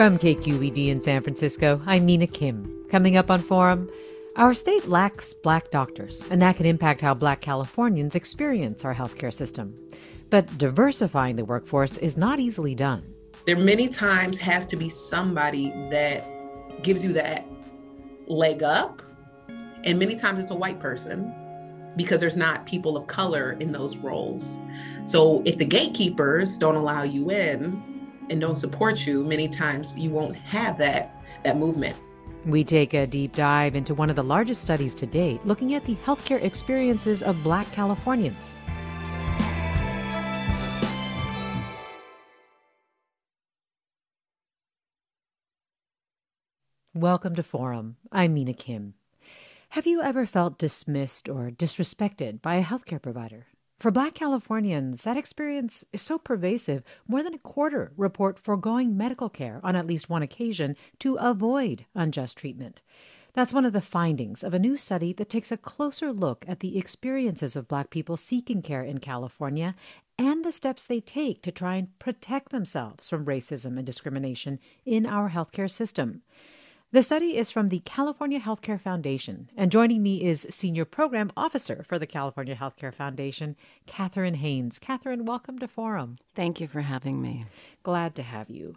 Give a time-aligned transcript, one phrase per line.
[0.00, 2.86] From KQED in San Francisco, I'm Mina Kim.
[2.90, 3.90] Coming up on Forum,
[4.34, 9.30] our state lacks black doctors, and that can impact how black Californians experience our healthcare
[9.30, 9.74] system.
[10.30, 13.12] But diversifying the workforce is not easily done.
[13.44, 16.24] There many times has to be somebody that
[16.82, 17.46] gives you that
[18.26, 19.02] leg up,
[19.84, 21.30] and many times it's a white person
[21.96, 24.56] because there's not people of color in those roles.
[25.04, 27.89] So if the gatekeepers don't allow you in,
[28.30, 31.96] and don't support you, many times you won't have that that movement.
[32.46, 35.84] We take a deep dive into one of the largest studies to date, looking at
[35.84, 38.56] the healthcare experiences of black Californians.
[46.94, 47.96] Welcome to Forum.
[48.10, 48.94] I'm Mina Kim.
[49.70, 53.46] Have you ever felt dismissed or disrespected by a healthcare provider?
[53.80, 59.30] For Black Californians, that experience is so pervasive, more than a quarter report foregoing medical
[59.30, 62.82] care on at least one occasion to avoid unjust treatment.
[63.32, 66.60] That's one of the findings of a new study that takes a closer look at
[66.60, 69.74] the experiences of Black people seeking care in California
[70.18, 75.06] and the steps they take to try and protect themselves from racism and discrimination in
[75.06, 76.20] our healthcare system.
[76.92, 81.84] The study is from the California Healthcare Foundation, and joining me is Senior Program Officer
[81.86, 83.54] for the California Healthcare Foundation,
[83.86, 84.80] Catherine Haynes.
[84.80, 86.18] Catherine, welcome to Forum.
[86.34, 87.44] Thank you for having me.
[87.84, 88.74] Glad to have you.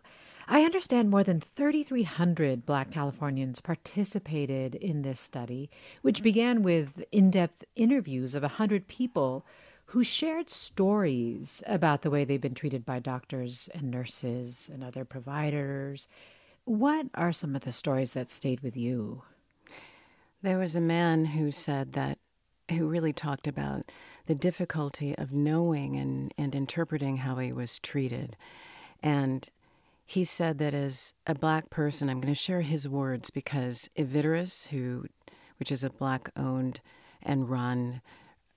[0.47, 5.71] I understand more than 3,300 Black Californians participated in this study,
[6.03, 9.43] which began with in depth interviews of 100 people
[9.85, 15.03] who shared stories about the way they've been treated by doctors and nurses and other
[15.03, 16.07] providers
[16.65, 19.23] what are some of the stories that stayed with you?
[20.41, 22.19] There was a man who said that,
[22.71, 23.83] who really talked about
[24.25, 28.37] the difficulty of knowing and, and interpreting how he was treated.
[29.01, 29.49] And
[30.05, 34.67] he said that as a black person, I'm going to share his words because Evitarus,
[34.67, 35.05] who,
[35.57, 36.81] which is a black owned
[37.21, 38.01] and run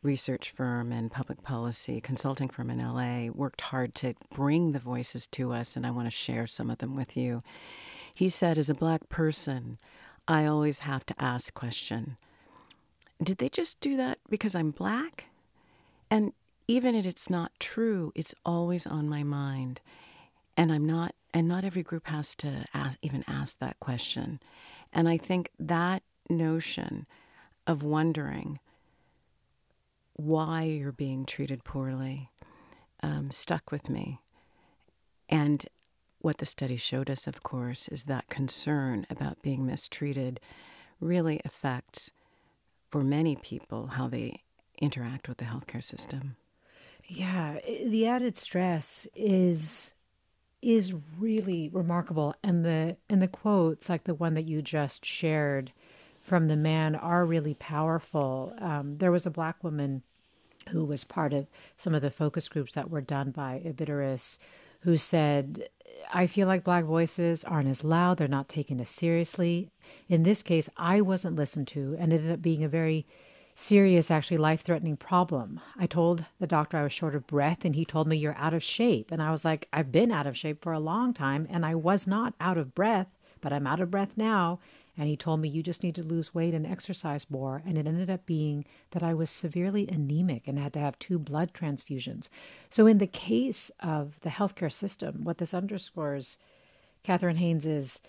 [0.03, 5.27] research firm and public policy consulting firm in LA, worked hard to bring the voices
[5.29, 7.43] to us, and I want to share some of them with you.
[8.17, 9.77] He said, as a black person,
[10.27, 12.17] I always have to ask question,
[13.23, 15.27] did they just do that because I'm black?
[16.11, 16.33] And
[16.67, 19.83] even if it's not true, it's always on my mind.
[20.57, 24.41] And I'm not, and not every group has to ask, even ask that question.
[24.95, 27.07] And I think that notion
[27.67, 28.61] of wondering
[30.15, 32.31] why you're being treated poorly
[33.03, 34.23] um, stuck with me.
[35.29, 35.67] And
[36.21, 40.41] what the study showed us, of course, is that concern about being mistreated
[41.01, 42.11] really affects,
[42.91, 44.43] for many people, how they
[44.81, 46.37] interact with the healthcare system.
[47.05, 49.93] Yeah, the added stress is
[50.63, 55.73] is really remarkable, and the and the quotes like the one that you just shared
[56.23, 58.53] from the man are really powerful.
[58.59, 60.03] Um, there was a black woman
[60.71, 61.47] who was part of
[61.77, 64.39] some of the focus groups that were done by Evitarus
[64.87, 65.69] who said,
[66.15, 69.69] I feel like Black voices aren't as loud, they're not taken as seriously.
[70.09, 73.05] In this case, I wasn't listened to and it ended up being a very
[73.57, 75.61] serious, actually life threatening problem.
[75.77, 78.55] I told the doctor I was short of breath, and he told me, You're out
[78.55, 79.11] of shape.
[79.11, 81.75] And I was like, I've been out of shape for a long time, and I
[81.75, 83.09] was not out of breath,
[83.41, 84.61] but I'm out of breath now.
[84.99, 87.63] And he told me, You just need to lose weight and exercise more.
[87.67, 91.19] And it ended up being that I was severely anemic and had to have two
[91.19, 92.29] blood transfusions.
[92.71, 96.39] So, in the case of the healthcare system, what this underscores,
[97.03, 98.01] Catherine Haynes, is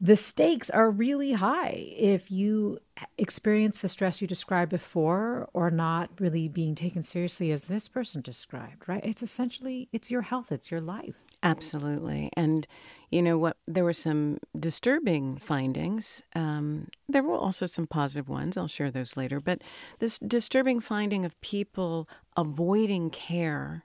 [0.00, 2.78] the stakes are really high if you
[3.16, 8.20] experience the stress you described before or not really being taken seriously as this person
[8.20, 12.66] described right it's essentially it's your health it's your life absolutely and
[13.10, 16.22] you know what there were some disturbing findings.
[16.34, 18.56] Um, there were also some positive ones.
[18.56, 19.40] I'll share those later.
[19.40, 19.62] But
[19.98, 23.84] this disturbing finding of people avoiding care,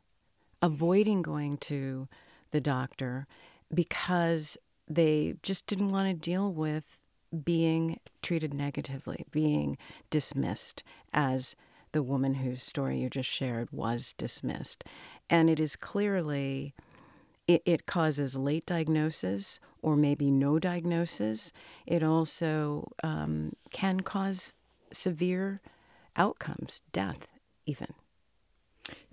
[0.62, 2.08] avoiding going to
[2.52, 3.28] the doctor
[3.74, 4.58] because
[4.88, 7.02] they just didn't want to deal with
[7.44, 9.78] being treated negatively, being
[10.10, 10.82] dismissed
[11.12, 11.58] as
[11.92, 14.86] the woman whose story you just shared was dismissed.
[15.30, 16.74] And it is clearly,
[17.48, 21.52] it, it causes late diagnosis or maybe no diagnosis.
[21.86, 24.54] It also um, can cause
[24.92, 25.62] severe
[26.16, 27.28] outcomes, death
[27.66, 27.90] even.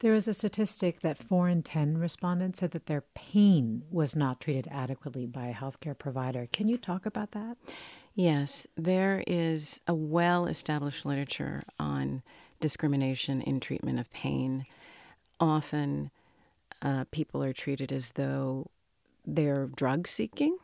[0.00, 4.40] There is a statistic that four in 10 respondents said that their pain was not
[4.40, 6.46] treated adequately by a healthcare provider.
[6.52, 7.56] Can you talk about that?
[8.14, 12.22] Yes, there is a well established literature on
[12.60, 14.66] discrimination in treatment of pain.
[15.38, 16.10] Often
[16.82, 18.70] uh, people are treated as though
[19.26, 20.56] they're drug seeking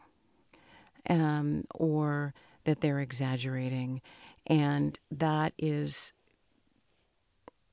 [1.09, 4.01] um, or that they're exaggerating.
[4.47, 6.13] And that is,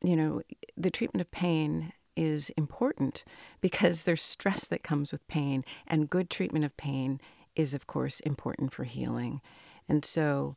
[0.01, 0.41] you know,
[0.77, 3.24] the treatment of pain is important
[3.62, 7.19] because there's stress that comes with pain, and good treatment of pain
[7.56, 9.41] is, of course, important for healing.
[9.88, 10.56] And so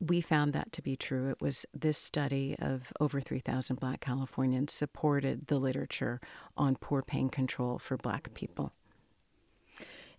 [0.00, 1.30] we found that to be true.
[1.30, 6.20] It was this study of over 3,000 Black Californians supported the literature
[6.56, 8.72] on poor pain control for Black people.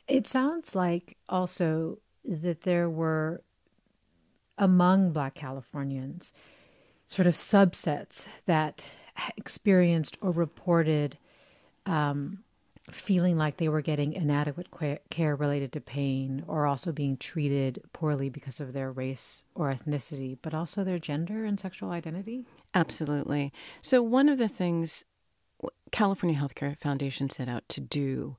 [0.07, 3.41] It sounds like also that there were
[4.57, 6.33] among Black Californians
[7.07, 8.83] sort of subsets that
[9.37, 11.17] experienced or reported
[11.85, 12.43] um,
[12.89, 18.29] feeling like they were getting inadequate care related to pain or also being treated poorly
[18.29, 22.45] because of their race or ethnicity, but also their gender and sexual identity?
[22.73, 23.53] Absolutely.
[23.81, 25.05] So, one of the things
[25.91, 28.37] California Healthcare Foundation set out to do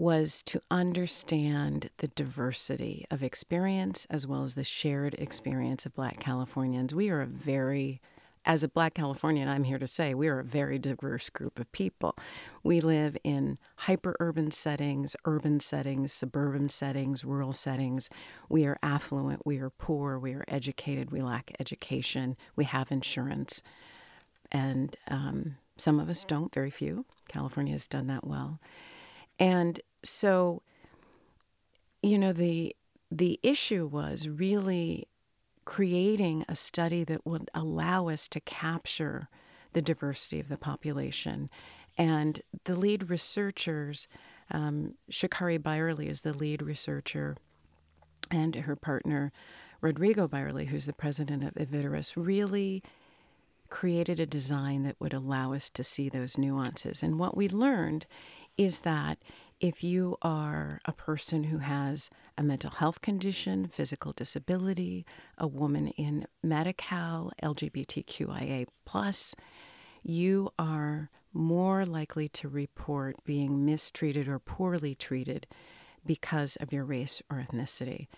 [0.00, 6.18] was to understand the diversity of experience as well as the shared experience of Black
[6.18, 6.94] Californians.
[6.94, 8.00] We are a very
[8.46, 11.70] as a black Californian, I'm here to say we are a very diverse group of
[11.72, 12.16] people.
[12.62, 18.08] We live in hyper urban settings, urban settings, suburban settings, rural settings.
[18.48, 23.62] We are affluent, we are poor, we are educated, we lack education, we have insurance.
[24.50, 27.04] And um, some of us don't, very few.
[27.28, 28.58] California has done that well.
[29.40, 30.62] And so,
[32.02, 32.76] you know, the
[33.10, 35.08] the issue was really
[35.64, 39.28] creating a study that would allow us to capture
[39.72, 41.50] the diversity of the population.
[41.98, 44.06] And the lead researchers,
[44.50, 47.36] um, Shakari Byerly is the lead researcher,
[48.30, 49.32] and her partner,
[49.80, 52.82] Rodrigo Byerly, who's the president of Evitarus, really
[53.70, 57.02] created a design that would allow us to see those nuances.
[57.02, 58.06] And what we learned
[58.60, 59.16] is that
[59.58, 65.06] if you are a person who has a mental health condition, physical disability,
[65.38, 68.66] a woman in Medi-Cal, LGBTQIA+,
[70.02, 75.46] you are more likely to report being mistreated or poorly treated
[76.04, 78.08] because of your race or ethnicity.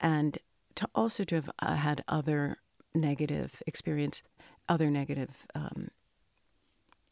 [0.00, 0.38] And
[0.76, 2.58] to also to have uh, had other
[2.94, 4.22] negative experience,
[4.68, 5.88] other negative um,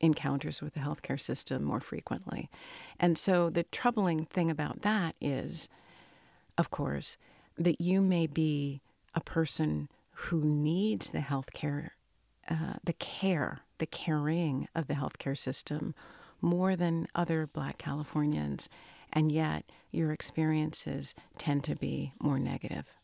[0.01, 2.51] encounters with the healthcare system more frequently.
[2.99, 5.69] And so the troubling thing about that is,
[6.57, 7.17] of course,
[7.57, 8.81] that you may be
[9.15, 11.91] a person who needs the healthcare,
[12.49, 15.95] uh, the care, the caring of the healthcare system
[16.41, 18.69] more than other Black Californians,
[19.13, 22.95] and yet your experiences tend to be more negative.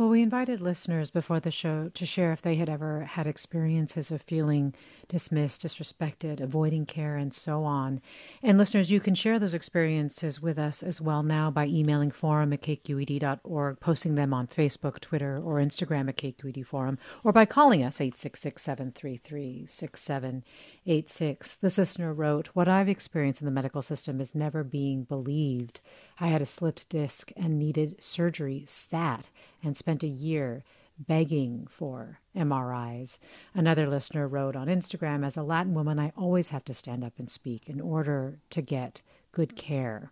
[0.00, 4.10] Well, we invited listeners before the show to share if they had ever had experiences
[4.10, 4.74] of feeling
[5.10, 8.00] dismissed, disrespected, avoiding care, and so on.
[8.42, 12.54] And listeners, you can share those experiences with us as well now by emailing forum
[12.54, 17.84] at kqed.org, posting them on Facebook, Twitter, or Instagram at KQED Forum, or by calling
[17.84, 21.58] us 866 733 6786.
[21.60, 25.80] This listener wrote, What I've experienced in the medical system is never being believed.
[26.18, 29.28] I had a slipped disc and needed surgery stat
[29.62, 30.64] and spent a year
[30.98, 33.18] begging for MRIs.
[33.54, 37.14] Another listener wrote on Instagram As a Latin woman, I always have to stand up
[37.18, 39.00] and speak in order to get
[39.32, 40.10] good care.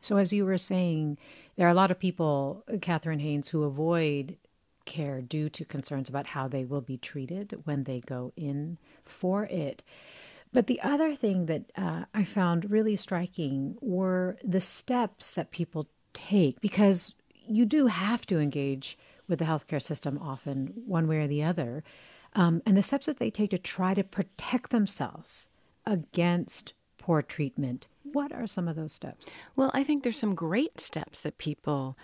[0.00, 1.18] So, as you were saying,
[1.56, 4.36] there are a lot of people, Catherine Haynes, who avoid
[4.84, 9.44] care due to concerns about how they will be treated when they go in for
[9.46, 9.82] it.
[10.52, 15.88] But the other thing that uh, I found really striking were the steps that people
[16.14, 17.14] take because
[17.48, 18.98] you do have to engage
[19.28, 21.82] with the healthcare system often, one way or the other.
[22.34, 25.48] Um, and the steps that they take to try to protect themselves
[25.84, 29.26] against poor treatment What are some of those steps?
[29.54, 31.96] Well, I think there's some great steps that people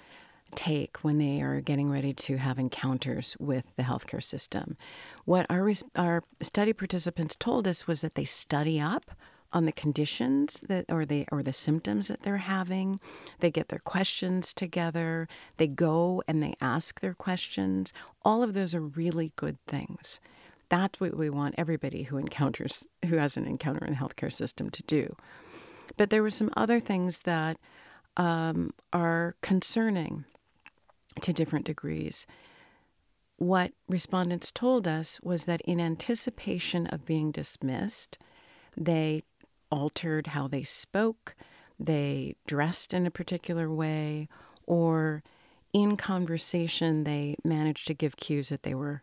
[0.55, 4.77] take when they are getting ready to have encounters with the healthcare system.
[5.25, 9.11] What our our study participants told us was that they study up
[9.53, 13.01] on the conditions that or the or the symptoms that they're having.
[13.41, 15.29] They get their questions together.
[15.57, 17.93] They go and they ask their questions.
[18.25, 20.21] All of those are really good things.
[20.69, 24.71] That's what we want everybody who encounters who has an encounter in the healthcare system
[24.71, 25.17] to do.
[25.97, 27.59] But there were some other things that
[28.17, 30.25] um, are concerning
[31.21, 32.27] to different degrees.
[33.37, 38.17] What respondents told us was that in anticipation of being dismissed,
[38.77, 39.25] they
[39.73, 41.35] altered how they spoke,
[41.81, 44.29] they dressed in a particular way,
[44.67, 45.25] or
[45.73, 49.03] in conversation, they managed to give cues that they were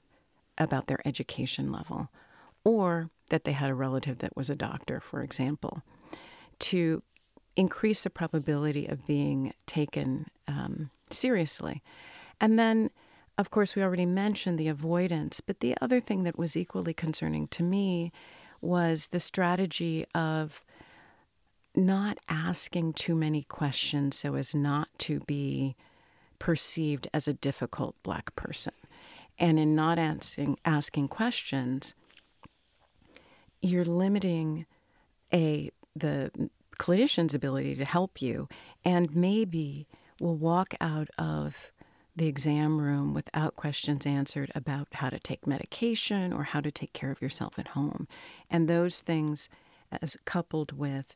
[0.57, 2.09] about their education level,
[2.63, 5.81] or that they had a relative that was a doctor, for example,
[6.59, 7.01] to
[7.55, 11.81] increase the probability of being taken um, seriously.
[12.39, 12.91] And then,
[13.37, 17.47] of course, we already mentioned the avoidance, but the other thing that was equally concerning
[17.47, 18.11] to me
[18.61, 20.63] was the strategy of
[21.75, 25.75] not asking too many questions so as not to be
[26.39, 28.73] perceived as a difficult black person.
[29.37, 31.93] And in not asking, asking questions,
[33.61, 34.65] you're limiting
[35.33, 36.31] a the
[36.77, 38.47] clinician's ability to help you
[38.85, 39.87] and maybe
[40.19, 41.71] will walk out of
[42.15, 46.93] the exam room without questions answered about how to take medication or how to take
[46.93, 48.07] care of yourself at home.
[48.49, 49.49] And those things,
[50.01, 51.15] as coupled with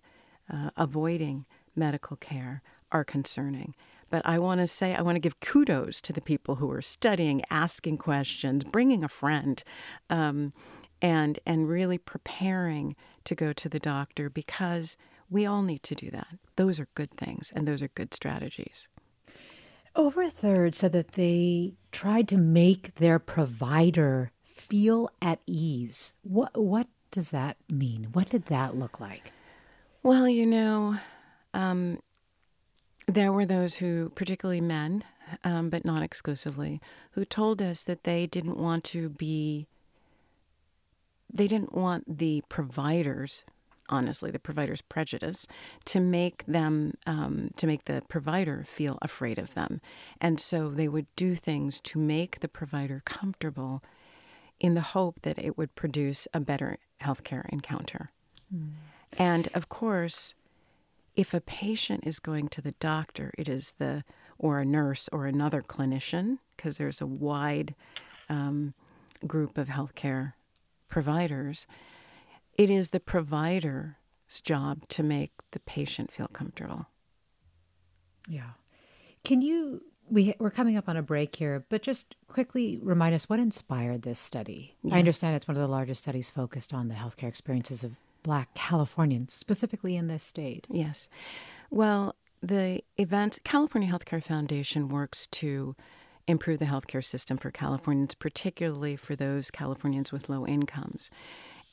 [0.52, 1.46] uh, avoiding
[1.76, 3.76] medical care, are concerning.
[4.10, 6.84] But I want to say, I want to give kudos to the people who are
[6.84, 9.64] studying, asking questions, bringing a friend,
[10.10, 10.54] um,
[11.02, 12.96] and and really preparing
[13.26, 14.98] to go to the doctor because
[15.30, 16.28] we all need to do that.
[16.56, 18.88] Those are good things, and those are good strategies.
[19.96, 26.14] Over a third said that they tried to make their provider feel at ease.
[26.24, 28.10] What what does that mean?
[28.14, 29.32] What did that look like?
[30.02, 30.98] Well, you know,
[31.54, 32.02] um,
[33.08, 35.04] there were those who, particularly men,
[35.44, 36.82] um, but not exclusively,
[37.12, 39.68] who told us that they didn't want to be,
[41.32, 43.44] they didn't want the providers
[43.90, 45.48] honestly, the provider's prejudice
[45.86, 49.82] to make them, um, to make the provider feel afraid of them.
[50.22, 53.84] And so they would do things to make the provider comfortable
[54.60, 58.12] in the hope that it would produce a better healthcare encounter.
[58.54, 58.72] Mm.
[59.18, 60.36] And of course,
[61.16, 64.04] if a patient is going to the doctor, it is the,
[64.40, 67.76] or a nurse or another clinician, because there's a wide
[68.30, 68.74] um,
[69.28, 70.34] group of healthcare
[70.88, 71.68] providers
[72.58, 73.96] it is the provider's
[74.44, 76.88] job to make the patient feel comfortable.
[78.28, 78.52] Yeah.
[79.24, 83.30] Can you we we're coming up on a break here, but just quickly remind us
[83.30, 84.76] what inspired this study.
[84.92, 88.54] I understand it's one of the largest studies focused on the healthcare experiences of Black
[88.54, 90.68] Californians, specifically in this state.
[90.70, 91.10] Yes.
[91.70, 95.76] Well, the events California Healthcare Foundation works to
[96.28, 101.10] improve the healthcare system for Californians, particularly for those Californians with low incomes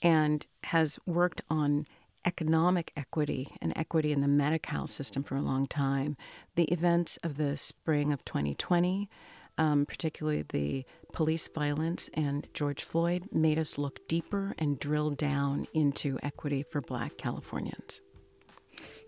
[0.02, 1.86] and has worked on
[2.24, 6.16] economic equity and equity in the Medi-Cal system for a long time.
[6.54, 9.08] The events of the spring of 2020,
[9.56, 15.66] um, particularly the police violence and George Floyd, made us look deeper and drill down
[15.72, 18.00] into equity for Black Californians.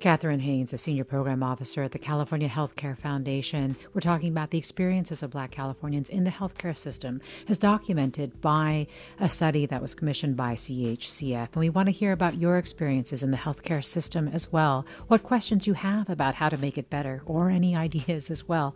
[0.03, 3.77] Catherine Haynes, a senior program officer at the California Healthcare Foundation.
[3.95, 8.89] We're talking about the experiences of Black Californians in the healthcare system, as documented by
[9.21, 11.51] a study that was commissioned by CHCF.
[11.53, 15.23] And we want to hear about your experiences in the healthcare system as well, what
[15.23, 18.75] questions you have about how to make it better, or any ideas as well.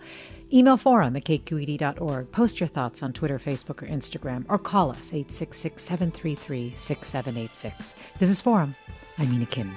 [0.53, 2.31] Email forum at kqed.org.
[2.31, 7.97] Post your thoughts on Twitter, Facebook, or Instagram, or call us 866 733 6786.
[8.21, 8.77] This is Forum.
[9.19, 9.77] I'm Mina Kim.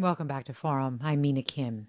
[0.00, 0.98] Welcome back to Forum.
[1.02, 1.88] I'm Mina Kim.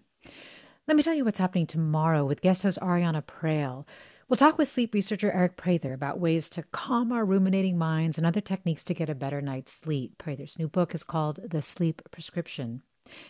[0.86, 3.88] Let me tell you what's happening tomorrow with guest host Ariana Proehl.
[4.27, 8.27] We'll talk with sleep researcher Aric Prather about ways to calm our ruminating minds and
[8.27, 10.18] other techniques to get a better night's sleep.
[10.18, 12.82] Prather's new book is called The Sleep Prescription.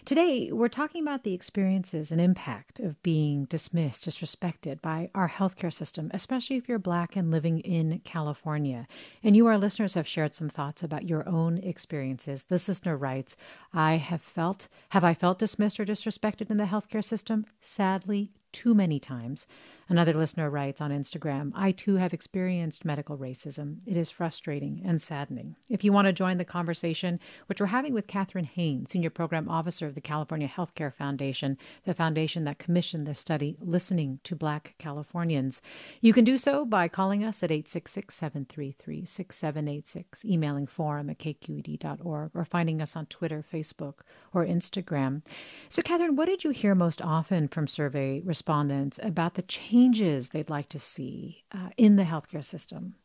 [0.05, 5.73] Today, we're talking about the experiences and impact of being dismissed, disrespected by our healthcare
[5.73, 8.87] system, especially if you're Black and living in California.
[9.23, 12.43] And you, our listeners, have shared some thoughts about your own experiences.
[12.43, 13.35] This listener writes,
[13.73, 17.45] I have felt, have I felt dismissed or disrespected in the healthcare system?
[17.61, 19.47] Sadly, too many times.
[19.91, 23.79] Another listener writes on Instagram I too have experienced medical racism.
[23.85, 25.57] It is frustrating and saddening.
[25.69, 29.49] If you want to join the conversation, which we're having with Catherine Hain, Senior Program
[29.49, 34.75] Officer of the California Healthcare Foundation, the foundation that commissioned this study, Listening to Black
[34.77, 35.61] Californians,
[35.99, 42.31] you can do so by calling us at 866 733 6786, emailing forum at kqed.org,
[42.33, 43.95] or finding us on Twitter, Facebook,
[44.33, 45.21] or Instagram.
[45.67, 49.41] So, Catherine, what did you hear most often from survey respondents about the
[49.81, 52.95] changes they'd like to see uh, in the healthcare system?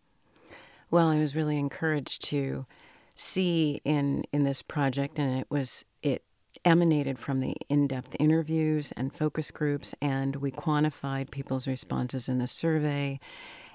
[0.91, 2.67] Well, I was really encouraged to
[3.15, 6.23] see in in this project, and it was it
[6.65, 12.47] emanated from the in-depth interviews and focus groups, and we quantified people's responses in the
[12.47, 13.19] survey.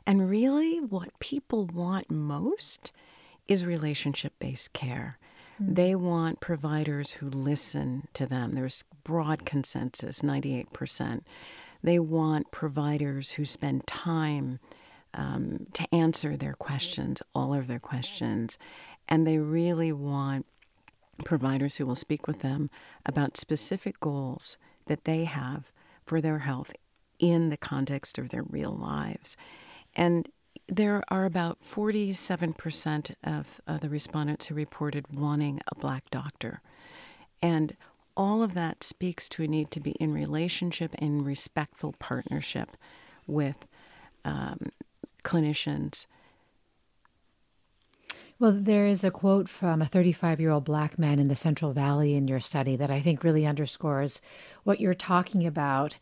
[0.08, 2.92] And really, what people want most
[3.48, 5.20] is relationship-based care.
[5.62, 5.74] Mm-hmm.
[5.74, 8.54] They want providers who listen to them.
[8.54, 11.22] There's broad consensus, 98%.
[11.84, 14.60] They want providers who spend time
[15.14, 18.58] um, to answer their questions, all of their questions.
[19.10, 20.46] And they really want
[21.26, 22.70] providers who will speak with them
[23.06, 24.58] about specific goals
[24.88, 25.72] that they have
[26.06, 26.74] for their health
[27.20, 29.38] in the context of their real lives.
[29.96, 30.30] And
[30.68, 36.62] there are about 47% of uh, the respondents who reported wanting a black doctor.
[37.42, 37.76] And
[38.16, 42.72] all of that speaks to a need to be in relationship and respectful partnership
[43.28, 43.68] with
[44.26, 44.60] um,
[45.24, 46.08] clinicians.
[48.42, 51.74] Well, there is a quote from a 35 year old black man in the Central
[51.74, 54.20] Valley in your study that I think really underscores
[54.64, 56.00] what you're talking about.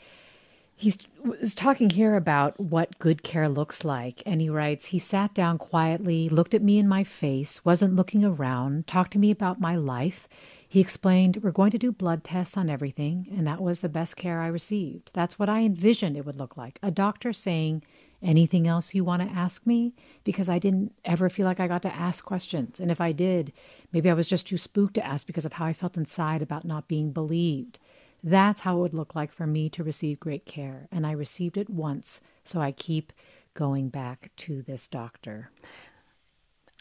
[0.73, 4.23] He's was talking here about what good care looks like.
[4.25, 8.23] And he writes, he sat down quietly, looked at me in my face, wasn't looking
[8.23, 10.29] around, talked to me about my life.
[10.71, 14.15] He explained, We're going to do blood tests on everything, and that was the best
[14.15, 15.09] care I received.
[15.13, 16.77] That's what I envisioned it would look like.
[16.83, 17.81] A doctor saying,
[18.21, 19.95] Anything else you want to ask me?
[20.23, 22.79] Because I didn't ever feel like I got to ask questions.
[22.79, 23.51] And if I did,
[23.91, 26.65] maybe I was just too spooked to ask because of how I felt inside about
[26.65, 27.79] not being believed.
[28.23, 30.87] That's how it would look like for me to receive great care.
[30.91, 33.11] And I received it once, so I keep
[33.55, 35.49] going back to this doctor.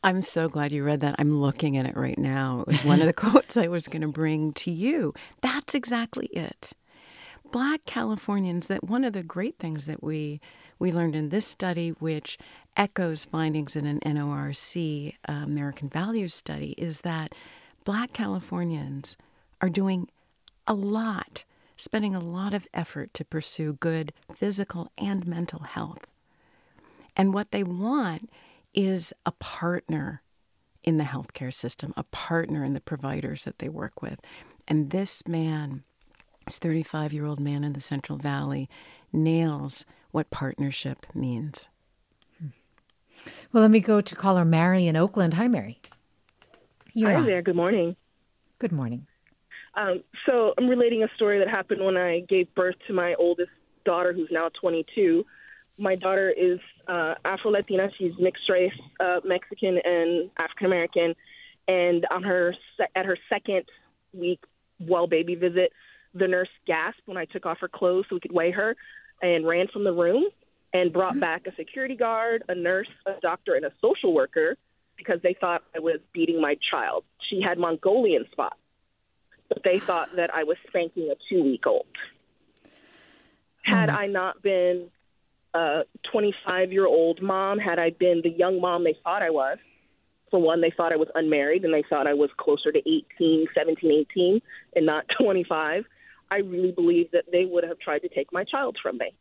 [0.03, 1.17] I'm so glad you read that.
[1.19, 2.61] I'm looking at it right now.
[2.61, 5.13] It was one of the quotes I was going to bring to you.
[5.41, 6.73] That's exactly it.
[7.51, 10.41] Black Californians, that one of the great things that we
[10.79, 12.39] we learned in this study, which
[12.77, 17.35] echoes findings in an NORC uh, American Values study, is that
[17.85, 19.17] Black Californians
[19.61, 20.09] are doing
[20.69, 21.45] a lot,
[21.77, 26.07] spending a lot of effort to pursue good physical and mental health.
[27.17, 28.31] And what they want
[28.79, 30.23] is a partner
[30.85, 34.21] in the healthcare system, a partner in the providers that they work with.
[34.69, 35.83] And this man,
[36.45, 38.71] this 35 year old man in the Central Valley,
[39.13, 41.69] nails what partnership means.
[43.53, 45.35] Well, let me go to caller Mary in Oakland.
[45.35, 45.81] Hi, Mary.
[46.95, 47.27] You're Hi on.
[47.27, 47.43] there.
[47.43, 47.97] Good morning.
[48.61, 49.09] Good morning.
[49.75, 53.51] Um, so I'm relating a story that happened when I gave birth to my oldest
[53.85, 55.25] daughter, who's now 22
[55.79, 56.59] my daughter is
[56.89, 57.89] uh, Afro Latina.
[57.99, 61.15] She's mixed race, uh, Mexican and African American.
[61.67, 63.65] And on her se- at her second
[64.13, 64.41] week
[64.81, 65.73] well baby visit,
[66.15, 68.77] the nurse gasped when I took off her clothes so we could weigh her,
[69.21, 70.25] and ran from the room
[70.73, 71.21] and brought mm-hmm.
[71.21, 74.57] back a security guard, a nurse, a doctor, and a social worker
[74.97, 77.05] because they thought I was beating my child.
[77.31, 78.59] She had Mongolian spots,
[79.49, 81.87] but they thought that I was spanking a two week old.
[83.63, 83.99] Had mm-hmm.
[83.99, 84.91] I not been
[85.59, 89.59] a 25 year old mom had I been the young mom they thought I was.
[90.31, 93.47] For one, they thought I was unmarried and they thought I was closer to 18,
[93.55, 94.41] 17, 18,
[94.77, 95.85] and not 25.
[96.31, 99.15] I really believe that they would have tried to take my child from me.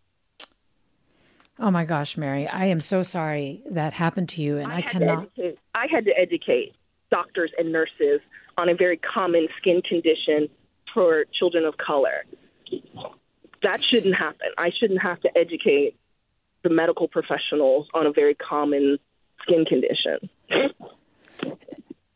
[1.59, 4.81] Oh my gosh, Mary, I am so sorry that happened to you, and I, I
[4.81, 5.29] cannot.
[5.73, 6.75] I had to educate
[7.09, 8.19] doctors and nurses
[8.57, 10.49] on a very common skin condition
[10.93, 12.25] for children of color.
[13.63, 14.49] That shouldn't happen.
[14.57, 15.95] I shouldn't have to educate
[16.67, 18.97] the medical professionals on a very common
[19.41, 20.29] skin condition.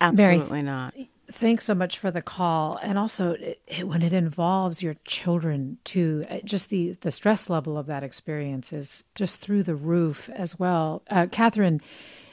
[0.02, 0.94] Absolutely Mary, not.
[1.32, 5.78] Thanks so much for the call, and also it, it, when it involves your children
[5.86, 10.30] too, uh, just the the stress level of that experience is just through the roof
[10.36, 11.04] as well.
[11.10, 11.80] Uh, Catherine,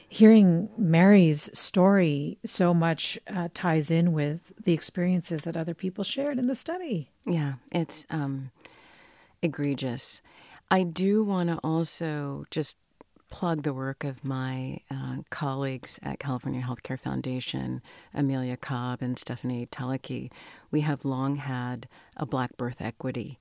[0.09, 6.37] hearing Mary's story so much uh, ties in with the experiences that other people shared
[6.37, 7.09] in the study.
[7.25, 8.51] Yeah, it's um,
[9.41, 10.21] egregious.
[10.71, 12.75] I do want to also just
[13.29, 17.81] plug the work of my uh, colleagues at California Healthcare Foundation,
[18.13, 20.31] Amelia Cobb and Stephanie Teleki.
[20.71, 23.39] We have long had a Black birth equity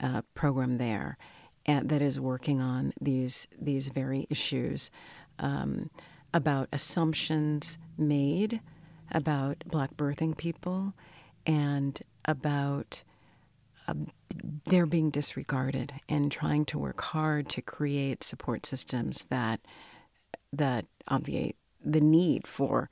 [0.00, 1.18] uh, program there
[1.66, 4.90] and that is working on these these very issues
[5.38, 5.90] um,
[6.32, 8.60] about assumptions made
[9.12, 10.94] about Black birthing people
[11.46, 13.02] and about
[13.88, 14.08] Um,
[14.66, 19.60] they're being disregarded and trying to work hard to create support systems that
[20.52, 22.90] that obviate the need for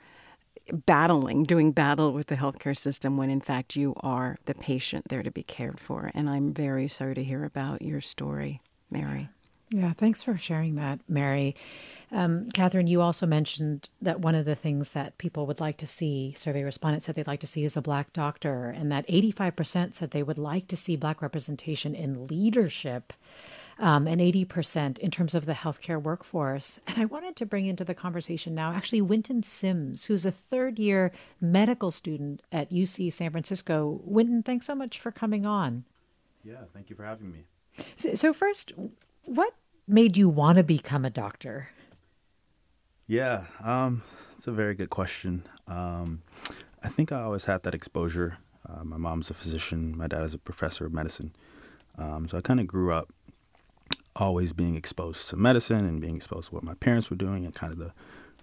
[0.72, 5.22] battling, doing battle with the healthcare system when in fact you are the patient there
[5.22, 6.10] to be cared for.
[6.14, 9.28] And I'm very sorry to hear about your story, Mary.
[9.70, 11.56] Yeah, thanks for sharing that, Mary.
[12.12, 15.86] Um, Catherine, you also mentioned that one of the things that people would like to
[15.88, 19.94] see, survey respondents said they'd like to see is a Black doctor, and that 85%
[19.94, 23.12] said they would like to see Black representation in leadership.
[23.78, 26.80] Um, and 80% in terms of the healthcare workforce.
[26.86, 30.78] And I wanted to bring into the conversation now actually Winton Sims, who's a third
[30.78, 34.00] year medical student at UC San Francisco.
[34.02, 35.84] Winton, thanks so much for coming on.
[36.42, 37.44] Yeah, thank you for having me.
[37.96, 38.72] So, so first,
[39.26, 39.52] what
[39.86, 41.68] made you want to become a doctor?
[43.06, 45.44] Yeah, um, it's a very good question.
[45.68, 46.22] Um,
[46.82, 48.38] I think I always had that exposure.
[48.68, 51.34] Uh, my mom's a physician, my dad is a professor of medicine.
[51.98, 53.12] Um, so I kind of grew up
[54.16, 57.54] always being exposed to medicine and being exposed to what my parents were doing and
[57.54, 57.92] kind of the,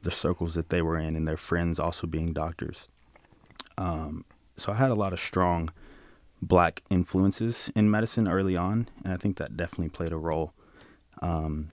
[0.02, 2.88] the circles that they were in and their friends also being doctors.
[3.78, 4.24] Um,
[4.56, 5.70] so I had a lot of strong
[6.42, 10.54] black influences in medicine early on, and I think that definitely played a role
[11.24, 11.72] um,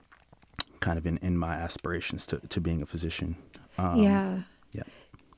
[0.79, 3.35] kind of in, in my aspirations to, to being a physician.
[3.77, 4.41] Um, yeah.
[4.71, 4.83] Yeah.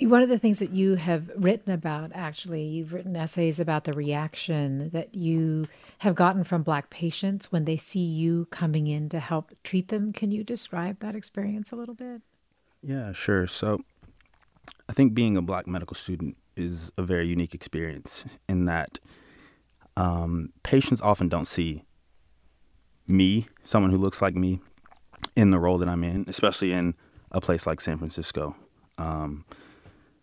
[0.07, 3.93] One of the things that you have written about, actually, you've written essays about the
[3.93, 5.67] reaction that you
[5.99, 10.13] have gotten from Black patients when they see you coming in to help treat them.
[10.13, 12.21] Can you describe that experience a little bit?
[12.81, 13.47] Yeah, sure.
[13.47, 13.79] So
[14.89, 18.99] I think being a Black medical student is a very unique experience in that
[19.95, 21.83] um, patients often don't see
[23.07, 24.59] me, someone who looks like me,
[25.35, 26.95] in the role that I'm in, especially in
[27.31, 28.55] a place like San Francisco.
[28.97, 29.45] Um,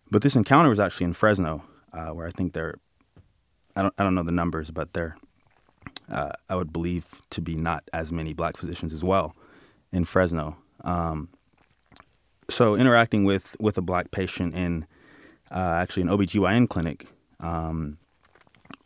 [0.09, 1.63] but this encounter was actually in Fresno,
[1.93, 2.75] uh, where I think there,
[3.75, 5.17] I don't, I don't know the numbers, but there,
[6.09, 9.35] uh, I would believe to be not as many black physicians as well
[9.91, 10.57] in Fresno.
[10.83, 11.29] Um,
[12.49, 14.85] so interacting with with a black patient in
[15.51, 17.07] uh, actually an OBGYN clinic
[17.39, 17.97] um,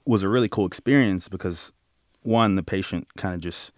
[0.05, 1.73] was a really cool experience because
[2.21, 3.71] one, the patient kind of just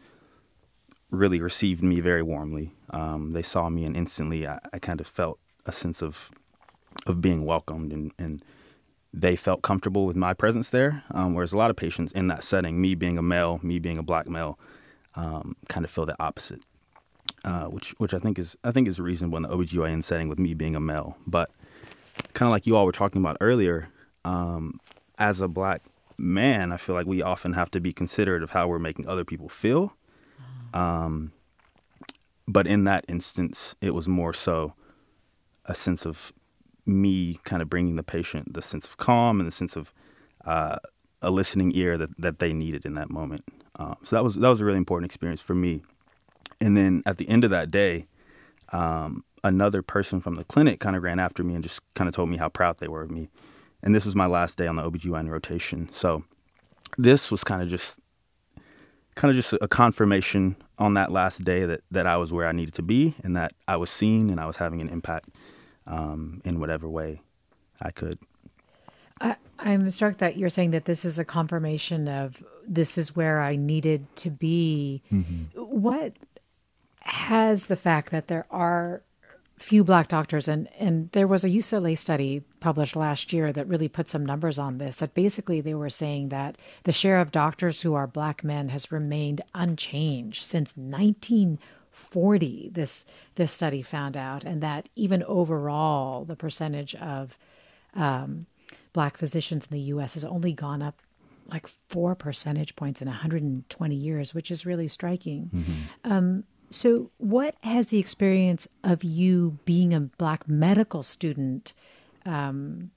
[1.11, 2.73] really received me very warmly.
[2.89, 6.31] Um, they saw me, and instantly I, I, kind of felt a sense of
[7.05, 8.41] of being welcomed, and, and
[9.13, 11.03] they felt comfortable with my presence there.
[11.11, 13.97] Um, whereas a lot of patients in that setting, me being a male, me being
[13.97, 14.59] a black male,
[15.15, 16.61] um, kind of feel the opposite.
[17.43, 20.39] Uh, which which I think is I think is reasonable in the OBGYN setting with
[20.39, 21.17] me being a male.
[21.25, 21.51] But
[22.33, 23.89] kind of like you all were talking about earlier,
[24.25, 24.79] um,
[25.17, 25.83] as a black
[26.17, 29.23] man, I feel like we often have to be considerate of how we're making other
[29.23, 29.95] people feel
[30.73, 31.31] um,
[32.47, 34.73] but in that instance, it was more so
[35.65, 36.31] a sense of
[36.85, 39.91] me kind of bringing the patient the sense of calm and the sense of
[40.45, 40.77] uh,
[41.21, 43.43] a listening ear that, that they needed in that moment.
[43.75, 45.83] Um, so that was that was a really important experience for me.
[46.61, 48.07] And then at the end of that day,
[48.71, 52.15] um, another person from the clinic kind of ran after me and just kind of
[52.15, 53.29] told me how proud they were of me.
[53.83, 55.91] And this was my last day on the OBGYN rotation.
[55.91, 56.23] So
[56.97, 57.99] this was kind of just
[59.17, 62.51] kind of just a confirmation on that last day that, that I was where I
[62.51, 65.31] needed to be and that I was seen and I was having an impact
[65.87, 67.21] um, in whatever way
[67.81, 68.19] I could.
[69.19, 73.41] I, I'm struck that you're saying that this is a confirmation of this is where
[73.41, 75.01] I needed to be.
[75.11, 75.59] Mm-hmm.
[75.59, 76.13] What
[76.99, 79.01] has the fact that there are
[79.57, 83.87] few black doctors and and there was a UCLA study published last year that really
[83.87, 87.81] put some numbers on this that basically they were saying that the share of doctors
[87.81, 93.03] who are black men has remained unchanged since 1940 this
[93.35, 97.35] this study found out and that even overall the percentage of
[97.95, 98.45] um,
[98.93, 101.01] black physicians in the us has only gone up
[101.47, 106.11] like four percentage points in 120 years which is really striking mm-hmm.
[106.11, 111.73] um, so what has the experience of you being a black medical student
[112.25, 112.91] um,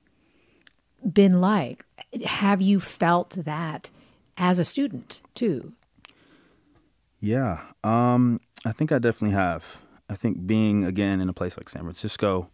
[1.13, 1.85] been like
[2.25, 3.91] have you felt that
[4.37, 5.73] as a student too
[7.21, 9.83] yeah, um, I think I definitely have.
[10.09, 12.51] I think being again in a place like San Francisco,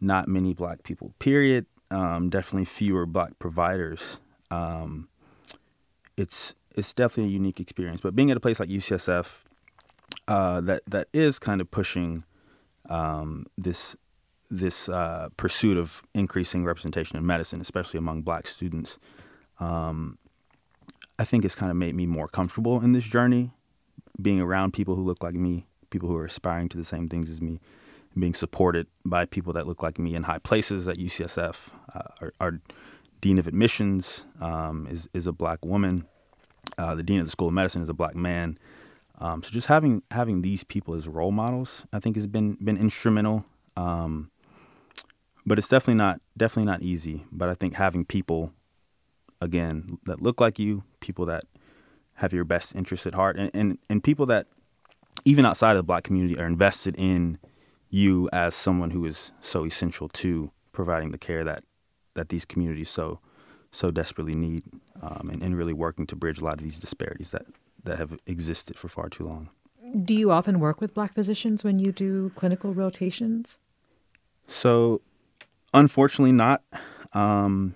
[0.00, 1.12] not many black people.
[1.18, 1.66] Period.
[1.90, 4.20] Um, definitely fewer black providers.
[4.50, 5.08] Um,
[6.16, 8.00] it's it's definitely a unique experience.
[8.00, 9.42] But being at a place like UCSF,
[10.28, 12.22] uh, that that is kind of pushing
[12.88, 13.96] um, this
[14.50, 18.98] this uh, pursuit of increasing representation in medicine, especially among black students.
[19.58, 20.18] Um,
[21.18, 23.50] I think it's kind of made me more comfortable in this journey
[24.20, 27.30] being around people who look like me, people who are aspiring to the same things
[27.30, 27.60] as me,
[28.18, 31.72] being supported by people that look like me in high places at UCSF.
[31.94, 32.60] Uh, our, our,
[33.20, 36.06] dean of admissions um, is is a black woman.
[36.76, 38.56] Uh, the dean of the School of Medicine is a black man.
[39.20, 42.76] Um, so just having having these people as role models, I think, has been been
[42.76, 43.44] instrumental.
[43.76, 44.30] Um,
[45.44, 47.24] but it's definitely not definitely not easy.
[47.32, 48.52] But I think having people,
[49.40, 51.44] again, that look like you, people that
[52.14, 54.46] have your best interests at heart, and, and, and people that
[55.24, 57.38] even outside of the black community are invested in
[57.90, 61.64] you as someone who is so essential to providing the care that
[62.14, 63.20] that these communities so
[63.70, 64.62] so desperately need,
[65.02, 67.44] um, and, and really working to bridge a lot of these disparities that
[67.88, 69.50] that have existed for far too long.
[70.04, 73.58] Do you often work with black physicians when you do clinical rotations?
[74.46, 75.00] So,
[75.72, 76.62] unfortunately, not.
[77.12, 77.74] Um,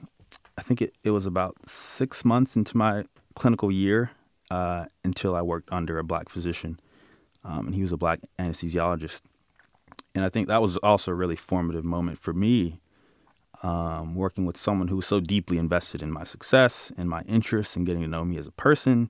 [0.59, 4.11] I think it, it was about six months into my clinical year
[4.51, 6.79] uh, until I worked under a black physician,
[7.44, 9.22] um, and he was a black anesthesiologist.
[10.14, 12.81] And I think that was also a really formative moment for me,
[13.62, 17.77] um, working with someone who was so deeply invested in my success and my interests
[17.77, 19.09] and getting to know me as a person.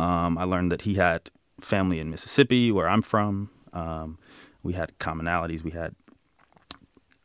[0.00, 3.50] Um, I learned that he had family in Mississippi, where I'm from.
[3.72, 4.18] Um,
[4.62, 5.62] we had commonalities.
[5.62, 5.94] We had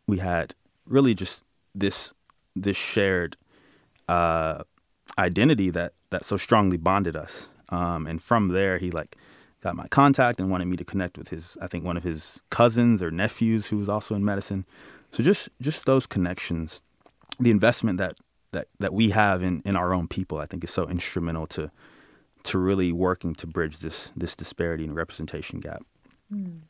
[0.08, 0.54] we had
[0.86, 2.14] really just this
[2.56, 3.38] this shared
[4.10, 4.64] uh,
[5.18, 7.50] identity that that so strongly bonded us.
[7.70, 9.16] Um, and from there, he like
[9.62, 12.42] got my contact and wanted me to connect with his, I think one of his
[12.52, 14.66] cousins or nephews who was also in medicine.
[15.12, 16.82] So just just those connections,
[17.40, 18.16] the investment that
[18.52, 21.72] that that we have in in our own people, I think is so instrumental to
[22.46, 25.84] to really working to bridge this this disparity and representation gap.
[26.34, 26.62] Mm.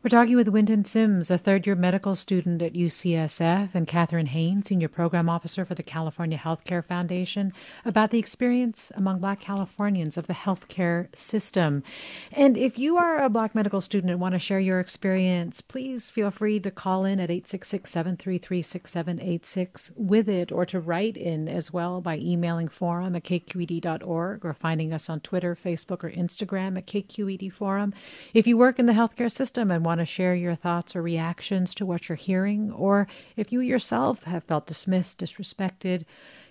[0.00, 4.62] We're talking with Wynton Sims, a third year medical student at UCSF, and Catherine Hain,
[4.62, 7.52] Senior Program Officer for the California Healthcare Foundation,
[7.84, 11.82] about the experience among Black Californians of the healthcare system.
[12.30, 16.10] And if you are a Black medical student and want to share your experience, please
[16.10, 21.48] feel free to call in at 866 733 6786 with it or to write in
[21.48, 26.78] as well by emailing forum at kqed.org or finding us on Twitter, Facebook, or Instagram
[26.78, 27.92] at KQED Forum.
[28.32, 31.74] If you work in the healthcare system and want to share your thoughts or reactions
[31.74, 36.04] to what you're hearing, or if you yourself have felt dismissed, disrespected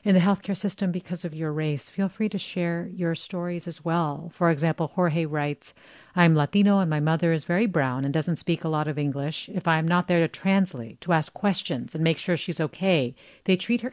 [0.03, 3.85] in the healthcare system because of your race, feel free to share your stories as
[3.85, 4.31] well.
[4.33, 5.75] For example, Jorge writes,
[6.15, 9.49] I'm Latino and my mother is very brown and doesn't speak a lot of English.
[9.53, 13.13] If I am not there to translate, to ask questions, and make sure she's okay,
[13.43, 13.91] they treat her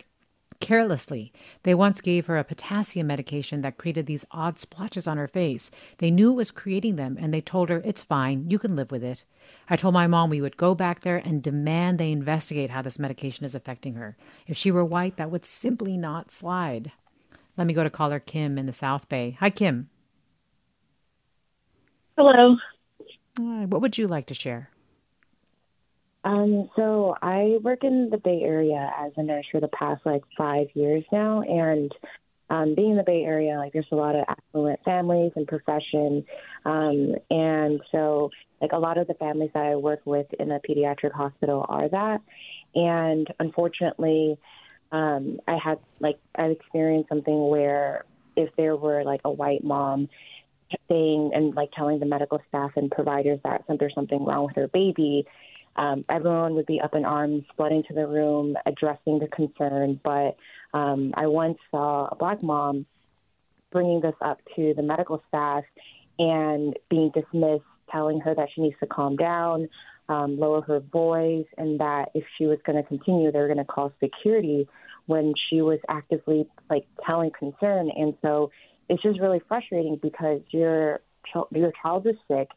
[0.65, 1.31] carelessly.
[1.63, 5.71] They once gave her a potassium medication that created these odd splotches on her face.
[5.99, 8.91] They knew it was creating them, and they told her, It's fine, you can live
[8.91, 9.25] with it.
[9.69, 12.99] I told my mom we would go back there and demand they investigate how this
[12.99, 14.17] medication is affecting her.
[14.47, 16.93] If she were white, that would simply not slide.
[17.59, 19.37] Let me go to caller Kim in the South Bay.
[19.41, 19.91] Hi, Kim.
[22.17, 22.57] Hello.
[23.39, 24.71] Hi, what would you like to share?
[26.25, 30.23] Um, so I work in the Bay Area as a nurse for the past like
[30.37, 31.93] five years now, and
[32.49, 36.25] um, being in the Bay Area, like there's a lot of affluent families and profession,
[36.65, 38.31] um, and so
[38.63, 41.89] like a lot of the families that I work with in a pediatric hospital are
[41.91, 42.23] that,
[42.75, 44.39] and unfortunately,
[44.93, 50.09] um, I had like I've experienced something where if there were like a white mom
[50.89, 54.69] saying and like telling the medical staff and providers that there's something wrong with their
[54.69, 55.27] baby
[55.77, 60.01] um, everyone would be up in arms, flooding to the room, addressing the concern.
[60.03, 60.37] But
[60.73, 62.87] um, I once saw a black mom
[63.73, 65.65] bringing this up to the medical staff
[66.19, 69.69] and being dismissed, telling her that she needs to calm down,
[70.09, 73.59] um, lower her voice, and that if she was going to continue, they were going
[73.59, 74.69] to call security
[75.07, 77.91] when she was actively like telling concern.
[77.95, 78.51] And so
[78.89, 81.01] it's just really frustrating because your
[81.51, 82.49] your child is sick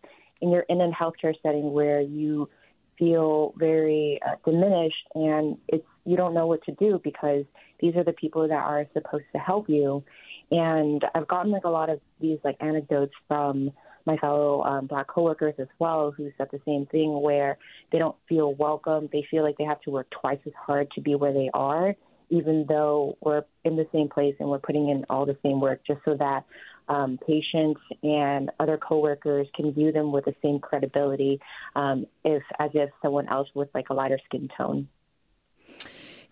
[0.42, 2.50] and you're in a healthcare setting where you
[2.98, 7.44] feel very uh, diminished and it's you don't know what to do because
[7.80, 10.04] these are the people that are supposed to help you.
[10.50, 13.72] And i've gotten like a lot of these like anecdotes from
[14.06, 17.58] my fellow um, black coworkers as well who said the same thing where
[17.92, 19.10] they don't feel welcome.
[19.12, 21.96] They feel like they have to work twice as hard to be where they are
[22.30, 25.82] even though we're in the same place and we're putting in all the same work
[25.86, 26.44] just so that
[26.90, 31.40] um, patients and other coworkers can view them with the same credibility
[31.76, 34.88] um, if as if someone else with like a lighter skin tone.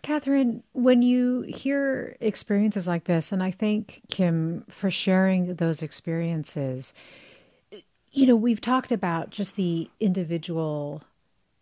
[0.02, 6.94] Catherine, when you hear experiences like this, and I thank Kim for sharing those experiences,
[8.12, 11.04] you know, we've talked about just the individual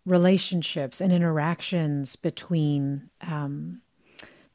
[0.06, 3.82] relationships and interactions between um,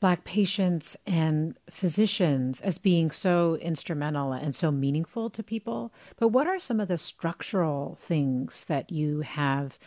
[0.00, 5.92] Black patients and physicians as being so instrumental and so meaningful to people.
[6.16, 9.78] But what are some of the structural things that you have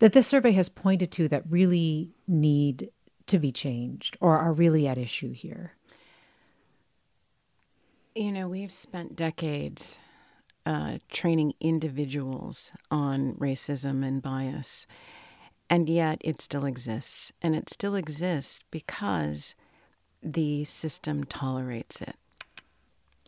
[0.00, 2.90] that this survey has pointed to that really need
[3.26, 5.74] to be changed or are really at issue here?
[8.16, 9.98] You know, we've spent decades
[10.66, 14.86] uh, training individuals on racism and bias.
[15.70, 17.32] And yet it still exists.
[17.40, 19.54] And it still exists because
[20.20, 22.16] the system tolerates it.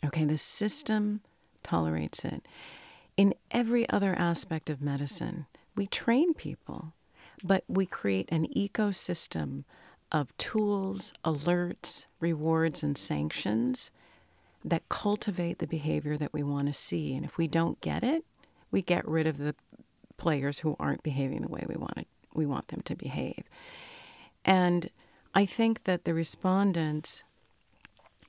[0.05, 1.20] Okay, the system
[1.62, 2.44] tolerates it.
[3.16, 6.92] In every other aspect of medicine, we train people,
[7.44, 9.62] but we create an ecosystem
[10.11, 13.92] of tools, alerts, rewards, and sanctions
[14.64, 17.14] that cultivate the behavior that we want to see.
[17.14, 18.24] And if we don't get it,
[18.72, 19.55] we get rid of the
[20.16, 23.45] players who aren't behaving the way we want we want them to behave.
[24.45, 24.90] And
[25.35, 27.25] I think that the respondents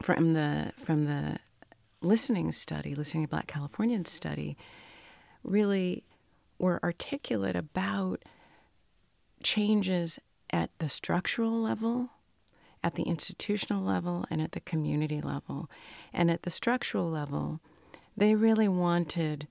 [0.01, 1.37] from the from the
[2.01, 4.57] listening study, listening to Black Californians study,
[5.43, 6.03] really
[6.59, 8.23] were articulate about
[9.41, 10.19] changes
[10.51, 12.09] at the structural level,
[12.83, 15.69] at the institutional level, and at the community level.
[16.13, 17.59] And at the structural level,
[18.15, 19.47] they really wanted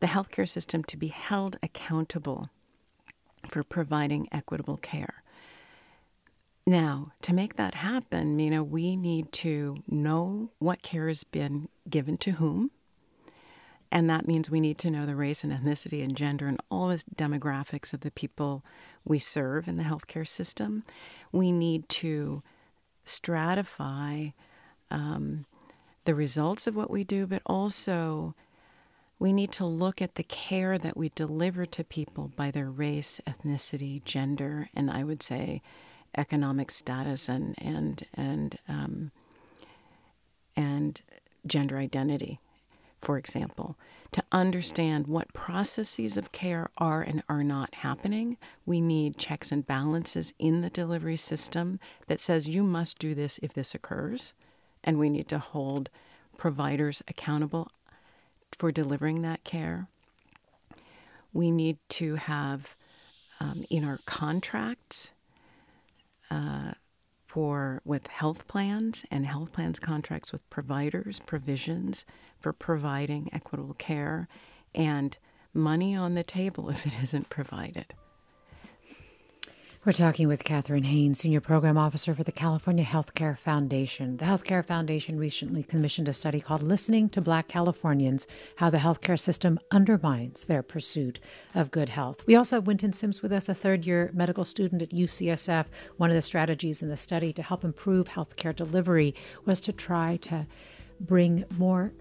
[0.00, 2.50] the healthcare system to be held accountable
[3.50, 5.22] for providing equitable care.
[6.66, 12.16] Now, to make that happen, Mina, we need to know what care has been given
[12.18, 12.70] to whom.
[13.90, 16.88] And that means we need to know the race and ethnicity and gender and all
[16.88, 18.64] the demographics of the people
[19.04, 20.84] we serve in the healthcare system.
[21.32, 22.44] We need to
[23.04, 24.32] stratify
[24.92, 25.46] um,
[26.04, 28.36] the results of what we do, but also
[29.20, 33.20] we need to look at the care that we deliver to people by their race,
[33.28, 35.62] ethnicity, gender, and I would say
[36.16, 39.10] economic status and and and um,
[40.56, 41.00] and
[41.46, 42.40] gender identity,
[43.00, 43.76] for example.
[44.12, 49.64] To understand what processes of care are and are not happening, we need checks and
[49.64, 51.78] balances in the delivery system
[52.08, 54.32] that says you must do this if this occurs,
[54.82, 55.90] and we need to hold
[56.36, 57.70] providers accountable
[58.56, 59.88] for delivering that care.
[61.32, 62.76] We need to have
[63.38, 65.12] um, in our contracts
[66.30, 66.72] uh,
[67.26, 72.04] for with health plans and health plans contracts with providers provisions
[72.40, 74.26] for providing equitable care
[74.74, 75.16] and
[75.54, 77.94] money on the table if it isn't provided.
[79.82, 84.18] We're talking with Catherine Haynes, Senior Program Officer for the California Healthcare Foundation.
[84.18, 89.18] The Healthcare Foundation recently commissioned a study called Listening to Black Californians How the Healthcare
[89.18, 91.18] System Undermines Their Pursuit
[91.54, 92.26] of Good Health.
[92.26, 95.64] We also have Winton Sims with us, a third year medical student at UCSF.
[95.96, 99.14] One of the strategies in the study to help improve healthcare delivery
[99.46, 100.46] was to try to
[101.00, 101.92] bring more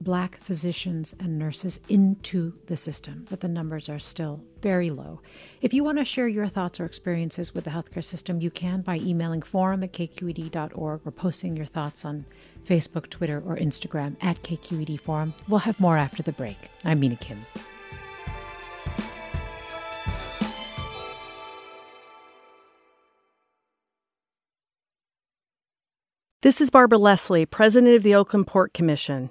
[0.00, 5.20] black physicians and nurses into the system, but the numbers are still very low.
[5.60, 8.82] If you want to share your thoughts or experiences with the healthcare system, you can
[8.82, 12.26] by emailing forum at kqed.org or posting your thoughts on
[12.64, 15.34] Facebook, Twitter, or Instagram at KQED Forum.
[15.48, 16.56] We'll have more after the break.
[16.84, 17.44] I'm Mina Kim.
[26.42, 29.30] This is Barbara Leslie, President of the Oakland Port Commission.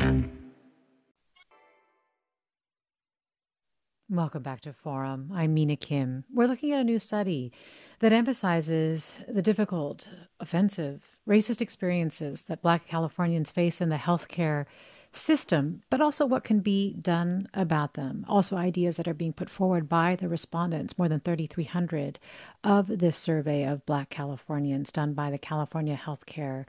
[4.11, 5.31] Welcome back to Forum.
[5.33, 6.25] I'm Mina Kim.
[6.33, 7.53] We're looking at a new study
[7.99, 14.65] that emphasizes the difficult, offensive, racist experiences that Black Californians face in the healthcare
[15.13, 18.25] system, but also what can be done about them.
[18.27, 22.19] Also, ideas that are being put forward by the respondents, more than 3,300
[22.65, 26.65] of this survey of Black Californians done by the California Healthcare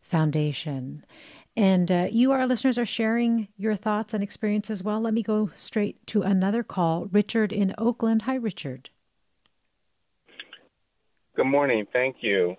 [0.00, 1.04] Foundation.
[1.58, 4.78] And uh, you, our listeners, are sharing your thoughts and experiences.
[4.78, 7.06] As well, let me go straight to another call.
[7.06, 8.22] Richard in Oakland.
[8.22, 8.90] Hi, Richard.
[11.34, 11.84] Good morning.
[11.92, 12.54] Thank you.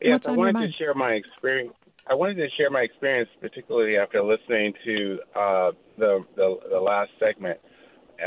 [0.00, 1.72] Yes, What's I wanted to share my experience.
[2.08, 7.10] I wanted to share my experience, particularly after listening to uh, the, the the last
[7.18, 7.58] segment.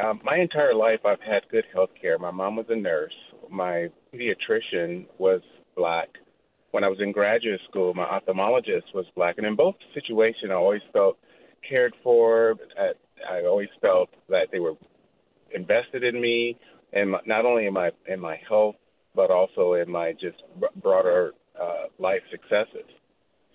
[0.03, 2.19] Um, my entire life, I've had good health care.
[2.19, 3.13] My mom was a nurse.
[3.49, 5.39] My pediatrician was
[5.77, 6.09] black.
[6.71, 10.53] When I was in graduate school, my ophthalmologist was black, and in both situations, I
[10.53, 11.17] always felt
[11.67, 12.55] cared for.
[13.29, 14.75] I, always felt that they were
[15.53, 16.57] invested in me,
[16.93, 18.75] and not only in my in my health,
[19.15, 20.41] but also in my just
[20.81, 22.89] broader uh, life successes.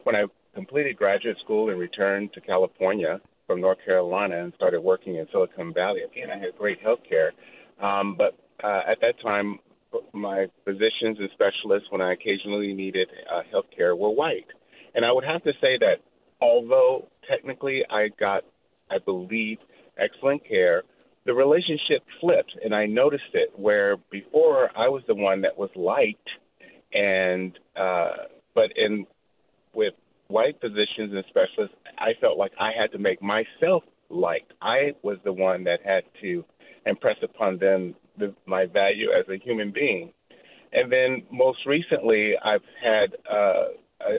[0.04, 5.16] When I completed graduate school and returned to California from North Carolina and started working
[5.16, 7.32] in Silicon Valley, again, I had great health care.
[7.80, 9.58] Um, but uh, at that time,
[10.12, 14.46] my physicians and specialists, when I occasionally needed uh, health care, were white.
[14.94, 15.96] And I would have to say that
[16.40, 18.42] although technically I got,
[18.90, 19.58] I believe,
[19.98, 20.82] excellent care,
[21.24, 23.50] the relationship flipped, and I noticed it.
[23.56, 26.28] Where before I was the one that was liked,
[26.94, 29.06] and uh, but in
[29.74, 29.94] with
[30.28, 34.52] white physicians and specialists, I felt like I had to make myself liked.
[34.62, 36.44] I was the one that had to
[36.86, 40.12] impress upon them the, my value as a human being.
[40.72, 43.68] And then most recently, I've had uh,
[44.00, 44.12] a,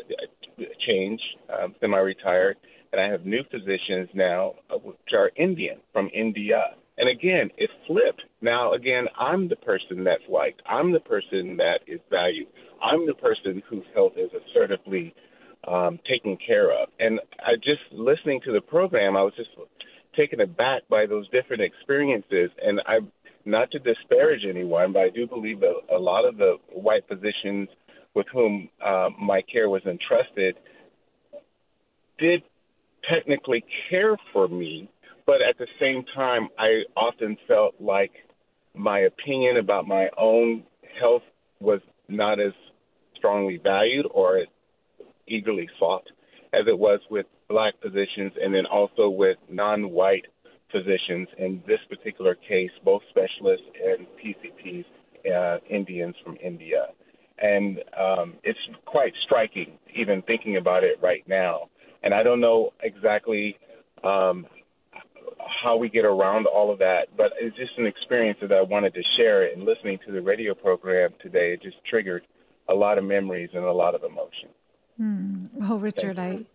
[0.60, 1.22] a change,
[1.54, 2.58] um, semi-retired,
[2.92, 6.76] and I have new physicians now, uh, which are Indian from India.
[6.98, 8.24] And again, it flipped.
[8.42, 10.62] Now, again, I'm the person that's liked.
[10.68, 12.48] I'm the person that is valued.
[12.82, 15.14] I'm the person whose health is assertively
[15.68, 16.90] um, taken care of.
[17.00, 19.50] And I just listening to the program, I was just
[20.16, 22.50] taken aback by those different experiences.
[22.64, 23.00] And I,
[23.48, 27.70] not to disparage anyone, but I do believe that a lot of the white physicians
[28.14, 30.56] with whom uh, my care was entrusted
[32.20, 32.44] did
[33.10, 34.90] technically care for me,
[35.26, 38.12] but at the same time, I often felt like
[38.76, 40.64] my opinion about my own
[41.00, 41.24] health
[41.60, 42.54] was not as
[43.16, 44.48] strongly valued or as
[45.28, 46.08] eagerly sought
[46.54, 50.26] as it was with black physicians and then also with non-white
[50.72, 51.28] physicians.
[51.38, 54.86] In this particular case, both specialists and PCPs,
[55.34, 56.88] uh, Indians from India.
[57.40, 61.70] And um, it's quite striking, even thinking about it right now.
[62.04, 63.58] And I don't know exactly
[64.04, 64.48] um,
[65.62, 68.94] how we get around all of that, but it's just an experience that I wanted
[68.96, 69.52] to share.
[69.52, 72.24] And listening to the radio program today, it just triggered
[72.70, 74.50] a lot of memories and a lot of emotion.
[74.98, 75.46] Hmm.
[75.54, 76.46] Well, Richard, I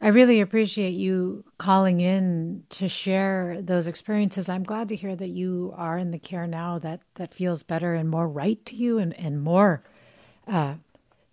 [0.00, 4.48] I really appreciate you calling in to share those experiences.
[4.48, 7.94] I'm glad to hear that you are in the care now that that feels better
[7.94, 9.82] and more right to you and and more
[10.46, 10.74] uh,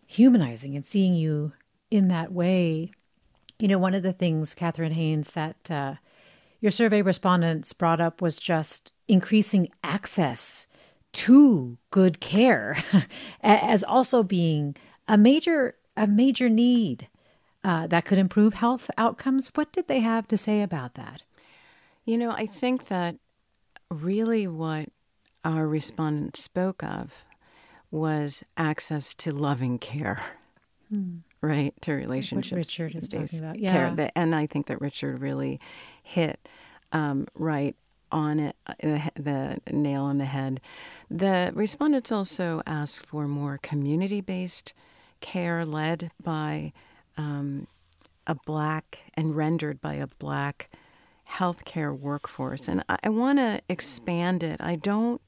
[0.08, 1.54] humanizing and seeing you
[1.92, 2.92] in that way.
[3.60, 5.96] You know, one of the things, Catherine Haynes, that uh,
[6.60, 10.66] your survey respondents brought up was just increasing access
[11.14, 12.78] to good care
[13.42, 14.76] as also being
[15.08, 17.08] a major a major need
[17.66, 19.50] uh, that could improve health outcomes.
[19.56, 21.24] What did they have to say about that?
[22.06, 23.16] You know, I think that
[23.90, 24.90] really what
[25.44, 27.26] our respondents spoke of
[27.92, 30.20] was access to loving care,
[30.90, 31.18] Hmm.
[31.42, 31.74] right?
[31.82, 32.52] To relationships.
[32.52, 33.56] What Richard is talking about.
[33.56, 33.88] care.
[33.88, 33.96] Yeah.
[33.96, 35.60] That- And I think that Richard really
[36.04, 36.48] hit
[36.92, 37.76] um, right
[38.12, 38.74] on it, uh,
[39.16, 40.62] the, the nail on the head.
[41.10, 44.74] The respondents also asked for more community based
[45.22, 46.72] care led by
[47.18, 47.68] um,
[48.28, 50.70] a black and rendered by a black
[51.30, 52.68] healthcare workforce.
[52.68, 54.62] And I, I want to expand it.
[54.62, 55.22] I don't.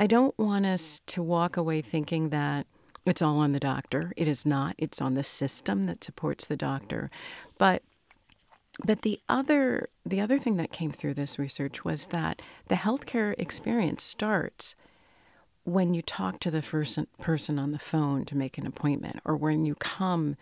[0.00, 2.68] I don't want us to walk away thinking that
[3.04, 4.12] it's all on the doctor.
[4.16, 4.76] It is not.
[4.78, 7.10] It's on the system that supports the doctor.
[7.58, 7.82] But
[8.84, 13.34] but the other the other thing that came through this research was that the healthcare
[13.38, 14.76] experience starts
[15.64, 19.36] when you talk to the first person on the phone to make an appointment, or
[19.36, 20.36] when you come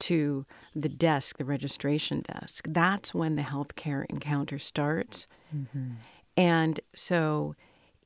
[0.00, 0.44] to
[0.74, 5.26] the desk, the registration desk, that's when the healthcare encounter starts.
[5.54, 5.92] Mm-hmm.
[6.36, 7.54] And so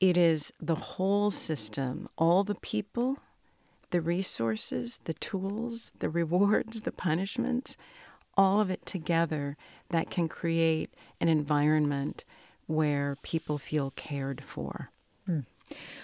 [0.00, 3.18] it is the whole system, all the people,
[3.90, 7.76] the resources, the tools, the rewards, the punishments,
[8.36, 9.56] all of it together
[9.90, 12.24] that can create an environment
[12.66, 14.90] where people feel cared for.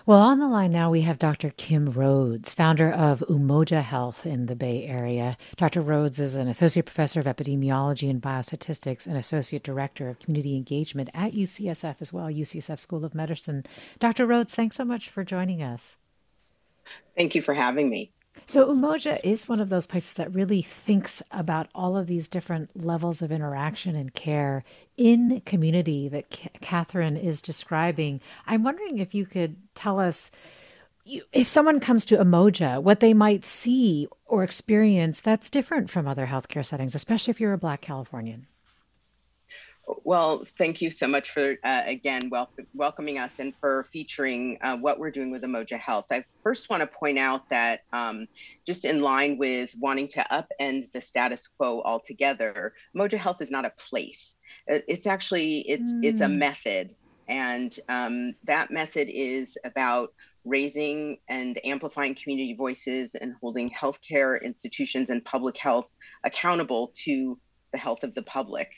[0.06, 1.50] Well, on the line now, we have Dr.
[1.50, 5.36] Kim Rhoads, founder of Umoja Health in the Bay Area.
[5.56, 5.82] Dr.
[5.82, 11.10] Rhoads is an associate professor of epidemiology and biostatistics and associate director of community engagement
[11.12, 13.64] at UCSF as well, UCSF School of Medicine.
[13.98, 14.26] Dr.
[14.26, 15.98] Rhoads, thanks so much for joining us.
[17.16, 18.10] Thank you for having me.
[18.46, 22.70] So, Umoja is one of those places that really thinks about all of these different
[22.74, 24.64] levels of interaction and care
[24.96, 28.20] in community that C- Catherine is describing.
[28.46, 30.30] I'm wondering if you could tell us
[31.32, 36.26] if someone comes to Umoja, what they might see or experience that's different from other
[36.26, 38.46] healthcare settings, especially if you're a Black Californian.
[40.04, 44.76] Well, thank you so much for uh, again wel- welcoming us and for featuring uh,
[44.76, 46.06] what we're doing with Umoja Health.
[46.10, 48.26] I first want to point out that um,
[48.66, 53.64] just in line with wanting to upend the status quo altogether, Umoja Health is not
[53.64, 54.36] a place.
[54.66, 56.04] It's actually it's mm.
[56.04, 56.38] it's a hmm.
[56.38, 56.94] method,
[57.28, 60.12] and um, that method is about
[60.44, 65.90] raising and amplifying community voices and holding healthcare institutions and public health
[66.24, 67.38] accountable to
[67.72, 68.70] the health of the public.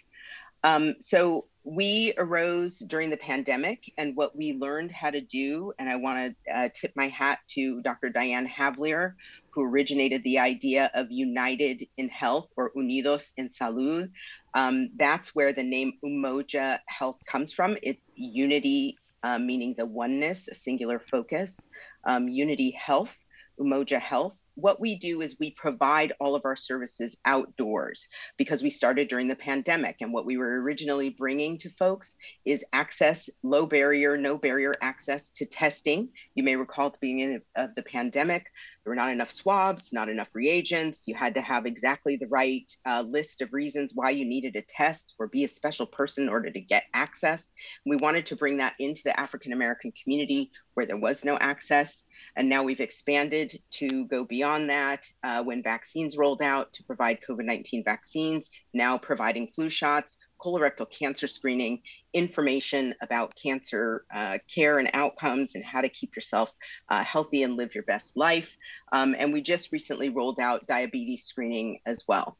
[0.65, 5.89] Um, so we arose during the pandemic, and what we learned how to do, and
[5.89, 8.09] I want to uh, tip my hat to Dr.
[8.09, 9.15] Diane Havlir,
[9.51, 14.11] who originated the idea of United in Health or Unidos en Salud.
[14.55, 17.77] Um, that's where the name Umoja Health comes from.
[17.83, 21.69] It's unity, uh, meaning the oneness, a singular focus,
[22.05, 23.17] um, unity health,
[23.61, 28.71] Umoja Health what we do is we provide all of our services outdoors because we
[28.71, 29.97] started during the pandemic.
[30.01, 35.31] And what we were originally bringing to folks is access, low barrier, no barrier access
[35.33, 36.11] to testing.
[36.35, 38.47] You may recall at the beginning of the pandemic,
[38.85, 41.07] there were not enough swabs, not enough reagents.
[41.07, 44.63] You had to have exactly the right uh, list of reasons why you needed a
[44.63, 47.53] test or be a special person in order to get access.
[47.87, 52.03] We wanted to bring that into the African American community where there was no access.
[52.35, 57.19] And now we've expanded to go beyond that uh, when vaccines rolled out to provide
[57.29, 61.83] COVID 19 vaccines, now providing flu shots, colorectal cancer screening,
[62.13, 66.53] information about cancer uh, care and outcomes, and how to keep yourself
[66.89, 68.57] uh, healthy and live your best life.
[68.93, 72.37] Um, and we just recently rolled out diabetes screening as well.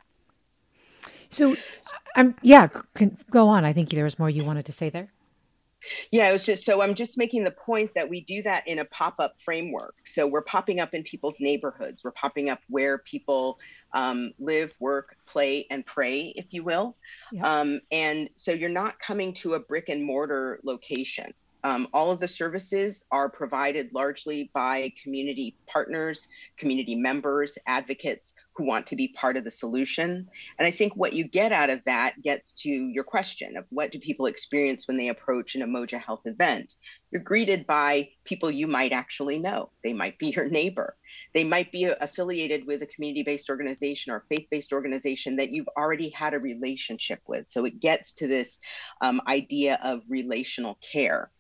[1.31, 1.57] So,
[2.15, 2.69] um, yeah,
[3.31, 3.65] go on.
[3.65, 5.13] I think there was more you wanted to say there.
[6.11, 8.79] Yeah, it was just so I'm just making the point that we do that in
[8.79, 9.95] a pop up framework.
[10.05, 13.59] So we're popping up in people's neighborhoods, we're popping up where people
[13.93, 16.97] um, live, work, play, and pray, if you will.
[17.43, 21.33] Um, and so you're not coming to a brick and mortar location.
[21.65, 28.65] Um, all of the services are provided largely by community partners, community members, advocates who
[28.65, 30.29] want to be part of the solution.
[30.59, 33.93] And I think what you get out of that gets to your question of what
[33.93, 36.75] do people experience when they approach an Umoja Health event?
[37.11, 39.71] You're greeted by people you might actually know.
[39.85, 40.97] They might be your neighbor.
[41.35, 45.69] They might be affiliated with a community based organization or faith based organization that you've
[45.77, 47.49] already had a relationship with.
[47.49, 48.59] So it gets to this
[49.01, 51.31] um, idea of relational care.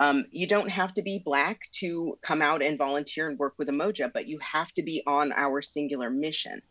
[0.00, 3.68] Um, you don't have to be Black to come out and volunteer and work with
[3.68, 6.62] Umoja, but you have to be on our singular mission.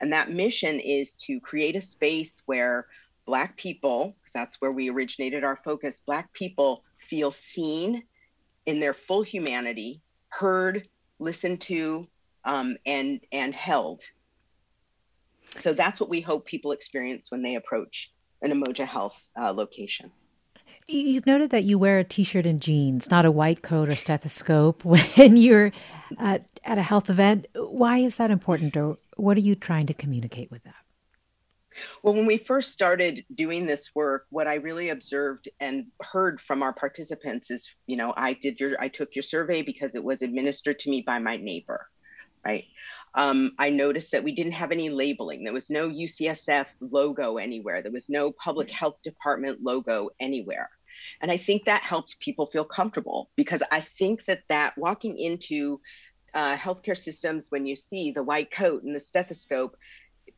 [0.00, 2.86] And that mission is to create a space where
[3.24, 8.04] Black people, because that's where we originated our focus, Black people feel seen
[8.66, 10.86] in their full humanity, heard,
[11.18, 12.06] listened to,
[12.44, 14.02] um, and, and held.
[15.56, 18.12] So that's what we hope people experience when they approach
[18.42, 20.12] an Umoja Health uh, location.
[20.86, 24.84] You've noted that you wear a t-shirt and jeans, not a white coat or stethoscope
[25.16, 25.72] when you're
[26.18, 27.46] at, at a health event.
[27.54, 30.74] Why is that important, or what are you trying to communicate with that?
[32.02, 36.62] Well, when we first started doing this work, what I really observed and heard from
[36.62, 40.22] our participants is, you know, I did your, I took your survey because it was
[40.22, 41.88] administered to me by my neighbor,
[42.44, 42.64] right?
[43.14, 45.44] Um, I noticed that we didn't have any labeling.
[45.44, 47.82] There was no UCSF logo anywhere.
[47.82, 50.70] There was no public health department logo anywhere.
[51.20, 55.80] And I think that helps people feel comfortable because I think that that walking into
[56.34, 59.76] uh, healthcare systems when you see the white coat and the stethoscope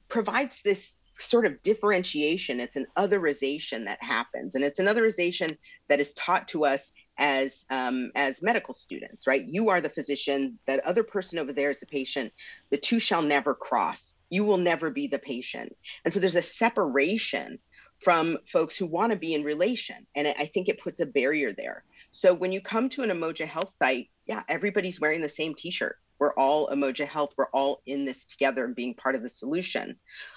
[0.09, 2.61] provides this sort of differentiation.
[2.61, 4.55] It's an otherization that happens.
[4.55, 5.57] And it's an otherization
[5.89, 9.45] that is taught to us as um, as medical students, right?
[9.47, 10.59] You are the physician.
[10.67, 12.33] That other person over there is the patient.
[12.71, 14.15] The two shall never cross.
[14.29, 15.75] You will never be the patient.
[16.05, 17.59] And so there's a separation
[18.01, 21.53] from folks who want to be in relation, and I think it puts a barrier
[21.53, 21.85] there.
[22.11, 25.97] So when you come to an Umoja Health site, yeah, everybody's wearing the same T-shirt.
[26.19, 27.35] We're all Umoja Health.
[27.37, 29.97] We're all in this together and being part of the solution.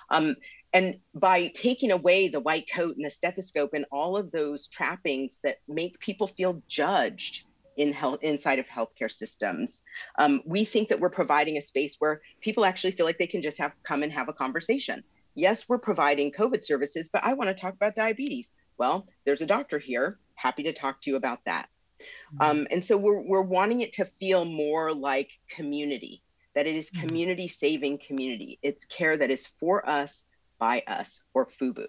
[0.09, 0.35] Um,
[0.73, 5.39] and by taking away the white coat and the stethoscope and all of those trappings
[5.43, 7.43] that make people feel judged
[7.77, 9.83] in health inside of healthcare systems,
[10.17, 13.41] um, we think that we're providing a space where people actually feel like they can
[13.41, 15.03] just have come and have a conversation.
[15.35, 18.49] Yes, we're providing COVID services, but I want to talk about diabetes.
[18.77, 20.19] Well, there's a doctor here.
[20.35, 21.69] Happy to talk to you about that.
[21.99, 22.41] Mm-hmm.
[22.41, 26.23] Um, and so we're we're wanting it to feel more like community.
[26.55, 27.07] That it is mm-hmm.
[27.07, 28.59] community saving community.
[28.61, 30.25] It's care that is for us
[30.57, 31.85] by us or FUBU.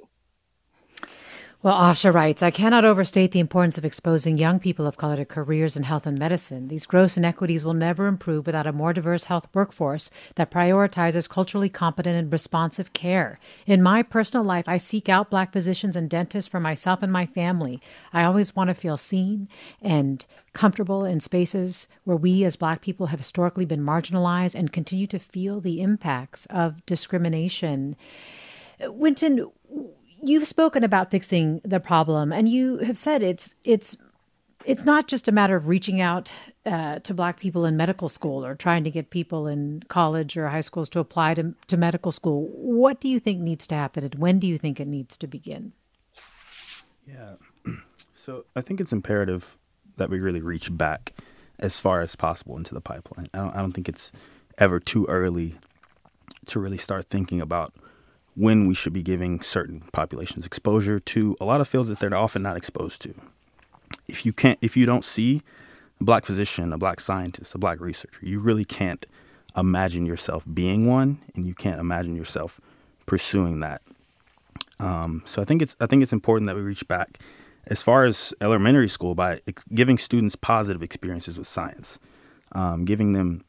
[1.63, 5.27] Well, Asha writes, I cannot overstate the importance of exposing young people of color to
[5.27, 6.69] careers in health and medicine.
[6.69, 11.69] These gross inequities will never improve without a more diverse health workforce that prioritizes culturally
[11.69, 13.39] competent and responsive care.
[13.67, 17.27] In my personal life, I seek out black physicians and dentists for myself and my
[17.27, 17.83] family.
[18.11, 19.47] I always want to feel seen
[19.83, 25.07] and comfortable in spaces where we as black people have historically been marginalized and continue
[25.09, 27.97] to feel the impacts of discrimination.
[28.81, 29.45] Wynton,
[30.23, 33.97] you've spoken about fixing the problem, and you have said it's it's
[34.65, 36.31] it's not just a matter of reaching out
[36.67, 40.49] uh, to black people in medical school or trying to get people in college or
[40.49, 42.47] high schools to apply to, to medical school.
[42.53, 45.27] What do you think needs to happen, and when do you think it needs to
[45.27, 45.73] begin?
[47.07, 47.35] Yeah,
[48.15, 49.57] so I think it's imperative
[49.97, 51.15] that we really reach back
[51.59, 53.29] as far as possible into the pipeline.
[53.35, 54.13] I don't, I don't think it's
[54.59, 55.57] ever too early
[56.47, 57.75] to really start thinking about
[58.41, 62.15] when we should be giving certain populations exposure to a lot of fields that they're
[62.15, 63.15] often not exposed to.
[64.09, 65.43] If you can't, if you don't see
[66.01, 69.05] a black physician, a black scientist, a black researcher, you really can't
[69.55, 72.63] imagine yourself being one, and you can't imagine yourself
[73.05, 73.83] pursuing that.
[74.79, 77.19] Um, so I think it's I think it's important that we reach back
[77.67, 79.43] as far as elementary school by
[79.75, 81.99] giving students positive experiences with science,
[82.53, 83.45] um, giving them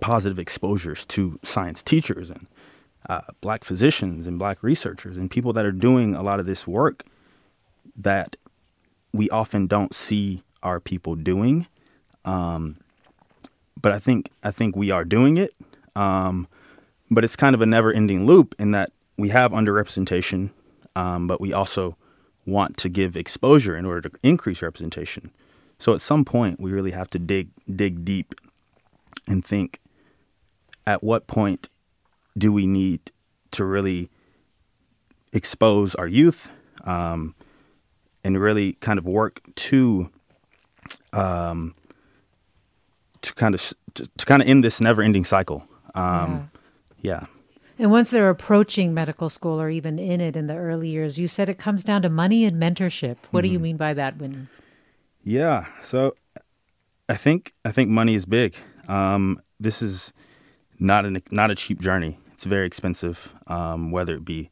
[0.00, 2.46] positive exposures to science teachers and
[3.08, 6.66] uh, black physicians and black researchers and people that are doing a lot of this
[6.66, 7.04] work
[7.96, 8.36] that
[9.12, 11.66] we often don't see our people doing.
[12.24, 12.76] Um,
[13.80, 15.52] but I think I think we are doing it.
[15.94, 16.48] Um,
[17.10, 20.50] but it's kind of a never-ending loop in that we have underrepresentation,
[20.96, 21.96] um, but we also
[22.46, 25.30] want to give exposure in order to increase representation.
[25.78, 28.34] So at some point, we really have to dig dig deep
[29.28, 29.80] and think:
[30.86, 31.68] at what point
[32.36, 33.12] do we need
[33.52, 34.10] to really
[35.32, 36.52] expose our youth
[36.84, 37.34] um,
[38.22, 40.10] and really kind of work to
[41.12, 41.74] um,
[43.22, 45.66] to kind of to, to, kind of end this never-ending cycle.
[45.94, 46.50] Um,
[47.00, 47.20] yeah.
[47.20, 47.26] yeah.
[47.78, 51.26] And once they're approaching medical school or even in it in the early years, you
[51.26, 53.16] said it comes down to money and mentorship.
[53.30, 53.40] What mm-hmm.
[53.40, 53.62] do you mm-hmm.
[53.62, 54.48] mean by that, When
[55.22, 55.66] Yeah.
[55.82, 56.14] So
[57.08, 58.56] I think I think money is big.
[58.88, 60.12] Um, this is
[60.78, 62.18] not an not a cheap journey.
[62.44, 64.50] It's very expensive, um, whether it be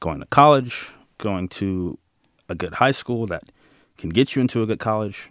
[0.00, 1.98] going to college, going to
[2.48, 3.42] a good high school that
[3.98, 5.30] can get you into a good college,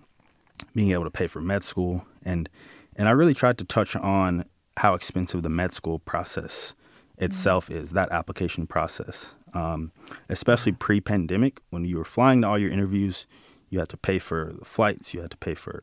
[0.76, 2.50] being able to pay for med school, and
[2.96, 4.46] and I really tried to touch on
[4.78, 6.76] how expensive the med school process
[7.18, 7.82] itself mm-hmm.
[7.82, 9.92] is, that application process, um,
[10.30, 13.26] especially pre-pandemic when you were flying to all your interviews,
[13.70, 15.82] you had to pay for the flights, you had to pay for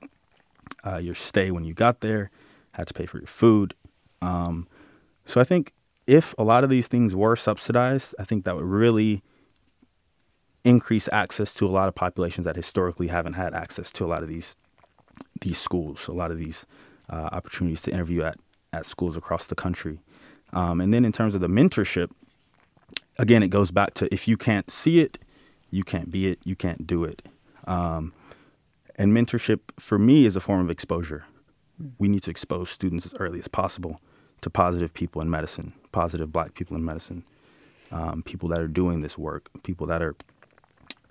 [0.84, 2.30] uh, your stay when you got there,
[2.74, 3.74] had to pay for your food.
[4.22, 4.68] Um,
[5.24, 5.72] so I think
[6.10, 9.22] if a lot of these things were subsidized, I think that would really
[10.64, 14.20] increase access to a lot of populations that historically haven't had access to a lot
[14.22, 14.56] of these
[15.40, 16.66] these schools, a lot of these
[17.08, 18.36] uh, opportunities to interview at
[18.72, 20.00] at schools across the country.
[20.52, 22.10] Um, and then in terms of the mentorship,
[23.20, 25.16] again, it goes back to if you can't see it,
[25.70, 27.22] you can't be it, you can't do it.
[27.68, 28.12] Um,
[28.96, 31.24] and mentorship for me is a form of exposure.
[31.98, 34.00] We need to expose students as early as possible
[34.40, 37.24] to positive people in medicine, positive black people in medicine,
[37.90, 40.14] um, people that are doing this work, people that are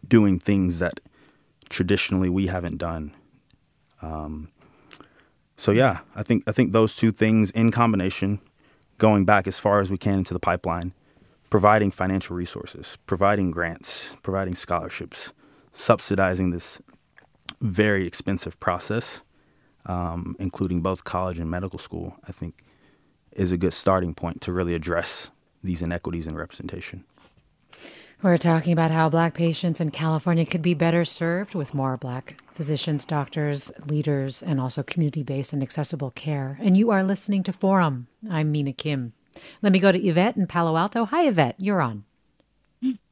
[0.08, 1.00] doing things that
[1.70, 3.14] traditionally we haven't done.
[4.02, 4.50] Um,
[5.58, 8.40] so yeah, I think I think those two things in combination,
[8.98, 10.94] going back as far as we can into the pipeline,
[11.50, 15.34] providing financial resources, providing grants, providing scholarships,
[15.74, 16.82] subsidizing this
[17.62, 19.24] very expensive process,
[19.86, 22.16] um, including both college and medical school.
[22.28, 22.56] I think
[23.40, 25.32] is a good starting point to really address
[25.64, 27.06] these inequities in representation.
[28.22, 32.42] We're talking about how black patients in California could be better served with more black
[32.54, 36.58] physicians, doctors, leaders, and also community based and accessible care.
[36.62, 38.08] And you are listening to Forum.
[38.30, 39.14] I'm Mina Kim.
[39.62, 41.06] Let me go to Yvette in Palo Alto.
[41.06, 41.56] Hi, Yvette.
[41.58, 42.04] You're on.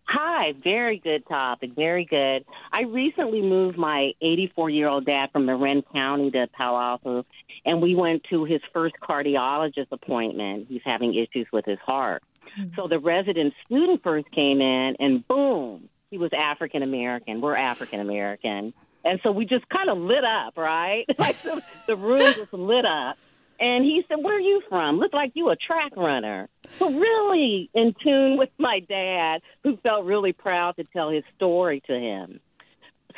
[0.09, 2.45] Hi, very good topic, very good.
[2.71, 7.25] I recently moved my 84 year old dad from Marin County to Palo Alto,
[7.67, 10.67] and we went to his first cardiologist appointment.
[10.69, 12.23] He's having issues with his heart.
[12.57, 12.75] Mm-hmm.
[12.77, 17.41] So the resident student first came in, and boom, he was African American.
[17.41, 18.73] We're African American.
[19.03, 21.05] And so we just kind of lit up, right?
[21.19, 23.17] like the, the room just lit up.
[23.59, 24.97] And he said, Where are you from?
[24.97, 26.47] Look like you a track runner.
[26.79, 31.81] So really in tune with my dad, who felt really proud to tell his story
[31.87, 32.39] to him.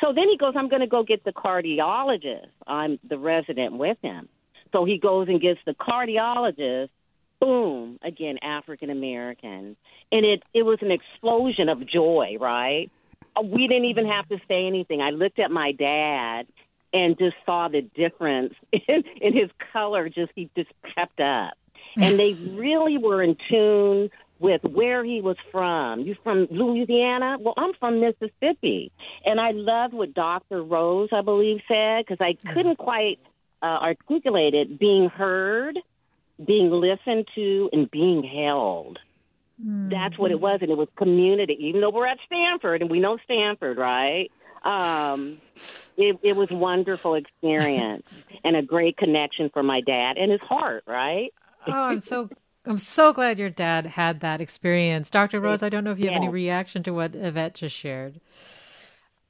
[0.00, 2.46] So then he goes, I'm going to go get the cardiologist.
[2.66, 4.28] I'm the resident with him.
[4.72, 6.90] So he goes and gets the cardiologist.
[7.40, 9.76] Boom, again, African American.
[10.12, 12.90] And it, it was an explosion of joy, right?
[13.36, 15.00] Uh, we didn't even have to say anything.
[15.00, 16.46] I looked at my dad
[16.92, 20.08] and just saw the difference in, in his color.
[20.08, 21.54] Just he just kept up,
[21.96, 26.00] and they really were in tune with where he was from.
[26.00, 27.36] You from Louisiana?
[27.38, 28.90] Well, I'm from Mississippi,
[29.24, 30.62] and I loved what Dr.
[30.62, 32.52] Rose, I believe, said because I mm.
[32.52, 33.18] couldn't quite
[33.62, 34.78] uh, articulate it.
[34.78, 35.78] Being heard,
[36.44, 38.98] being listened to, and being held.
[39.60, 39.90] Mm-hmm.
[39.90, 41.56] That's what it was, and it was community.
[41.60, 44.30] Even though we're at Stanford, and we know Stanford, right?
[44.62, 45.40] Um,
[45.96, 48.06] it, it was wonderful experience
[48.44, 51.32] and a great connection for my dad and his heart, right?
[51.66, 52.30] oh, I'm so
[52.64, 55.10] I'm so glad your dad had that experience.
[55.10, 55.40] Dr.
[55.40, 56.18] Rose, I don't know if you have yeah.
[56.18, 58.20] any reaction to what Yvette just shared.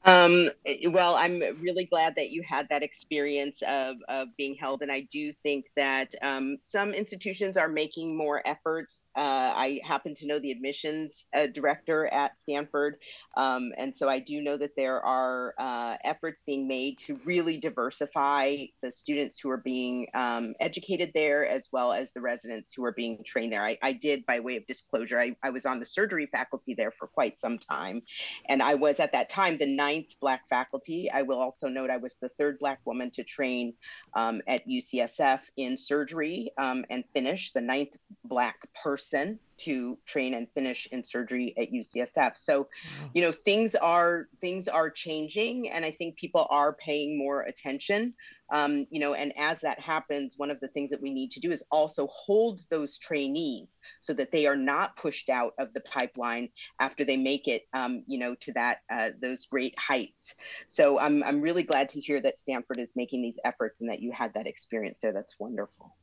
[0.04, 0.48] Um,
[0.88, 4.82] well, I'm really glad that you had that experience of, of being held.
[4.82, 9.10] And I do think that um, some institutions are making more efforts.
[9.16, 12.96] Uh, I happen to know the admissions uh, director at Stanford.
[13.36, 17.58] Um, and so I do know that there are uh, efforts being made to really
[17.58, 22.84] diversify the students who are being um, educated there, as well as the residents who
[22.86, 23.62] are being trained there.
[23.62, 26.90] I, I did, by way of disclosure, I, I was on the surgery faculty there
[26.90, 28.02] for quite some time.
[28.48, 31.10] And I was at that time the ninth ninth Black faculty.
[31.10, 33.74] I will also note I was the third Black woman to train
[34.14, 40.48] um, at UCSF in surgery um, and finish, the ninth Black person to train and
[40.52, 42.36] finish in surgery at UCSF.
[42.36, 42.68] So,
[43.14, 48.14] you know, things are things are changing, and I think people are paying more attention.
[48.52, 51.40] Um, you know, and as that happens, one of the things that we need to
[51.40, 55.80] do is also hold those trainees so that they are not pushed out of the
[55.82, 56.48] pipeline
[56.80, 60.34] after they make it, um, you know, to that uh, those great heights.
[60.66, 64.00] So I'm I'm really glad to hear that Stanford is making these efforts and that
[64.00, 65.12] you had that experience there.
[65.12, 65.94] That's wonderful.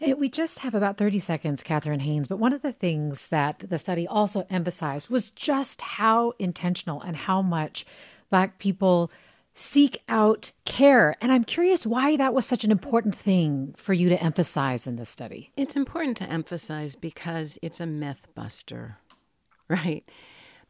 [0.00, 3.64] Eh, we just have about 30 seconds, Catherine Haynes, but one of the things that
[3.68, 7.84] the study also emphasized was just how intentional and how much
[8.30, 9.10] Black people
[9.54, 11.16] seek out care.
[11.20, 14.96] And I'm curious why that was such an important thing for you to emphasize in
[14.96, 15.50] this study.
[15.56, 18.98] It's important to emphasize because it's a myth buster,
[19.68, 20.10] right?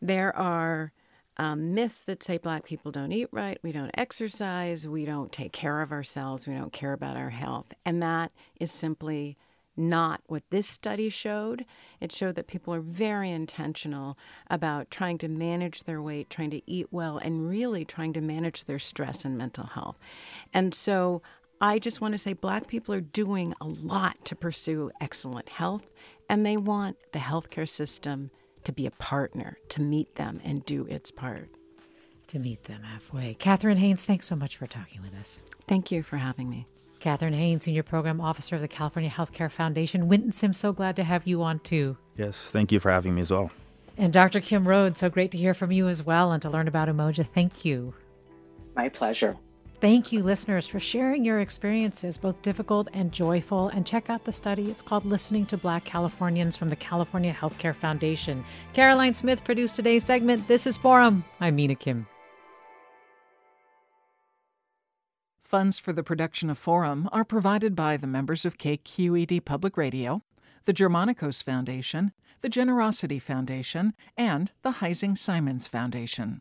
[0.01, 0.93] There are
[1.43, 5.51] um, myths that say black people don't eat right, we don't exercise, we don't take
[5.51, 7.75] care of ourselves, we don't care about our health.
[7.85, 8.31] And that
[8.61, 9.37] is simply
[9.77, 11.65] not what this study showed.
[12.01, 14.17] It showed that people are very intentional
[14.49, 18.67] about trying to manage their weight, trying to eat well, and really trying to manage
[18.67, 19.99] their stress and mental health.
[20.55, 21.23] And so
[21.61, 25.91] I just want to say Black people are doing a lot to pursue excellent health,
[26.29, 28.31] and they want the healthcare system
[28.65, 31.49] to be a partner, to meet them and do its part.
[32.29, 33.35] To meet them halfway.
[33.35, 35.43] Catherine Haynes, thanks so much for talking with us.
[35.69, 36.67] Thank you for having me.
[37.01, 40.09] Catherine Haynes, Senior Program Officer of the California Healthcare Foundation.
[40.09, 41.97] Winton Sim, so glad to have you on too.
[42.15, 43.51] Yes, thank you for having me as well.
[43.99, 44.41] And Dr.
[44.41, 47.27] Kim Rhoads, so great to hear from you as well and to learn about Umoja.
[47.27, 47.93] Thank you.
[48.75, 49.37] My pleasure.
[49.83, 53.67] Thank you, listeners, for sharing your experiences, both difficult and joyful.
[53.67, 54.71] And check out the study.
[54.71, 58.45] It's called Listening to Black Californians from the California Healthcare Foundation.
[58.75, 60.47] Caroline Smith produced today's segment.
[60.47, 61.25] This is Forum.
[61.41, 62.07] I'm Mina Kim.
[65.41, 70.23] Funds for the production of Forum are provided by the members of KQED Public Radio,
[70.65, 76.41] the Germanacos Foundation, the Generosity Foundation, and the Heising Simons Foundation.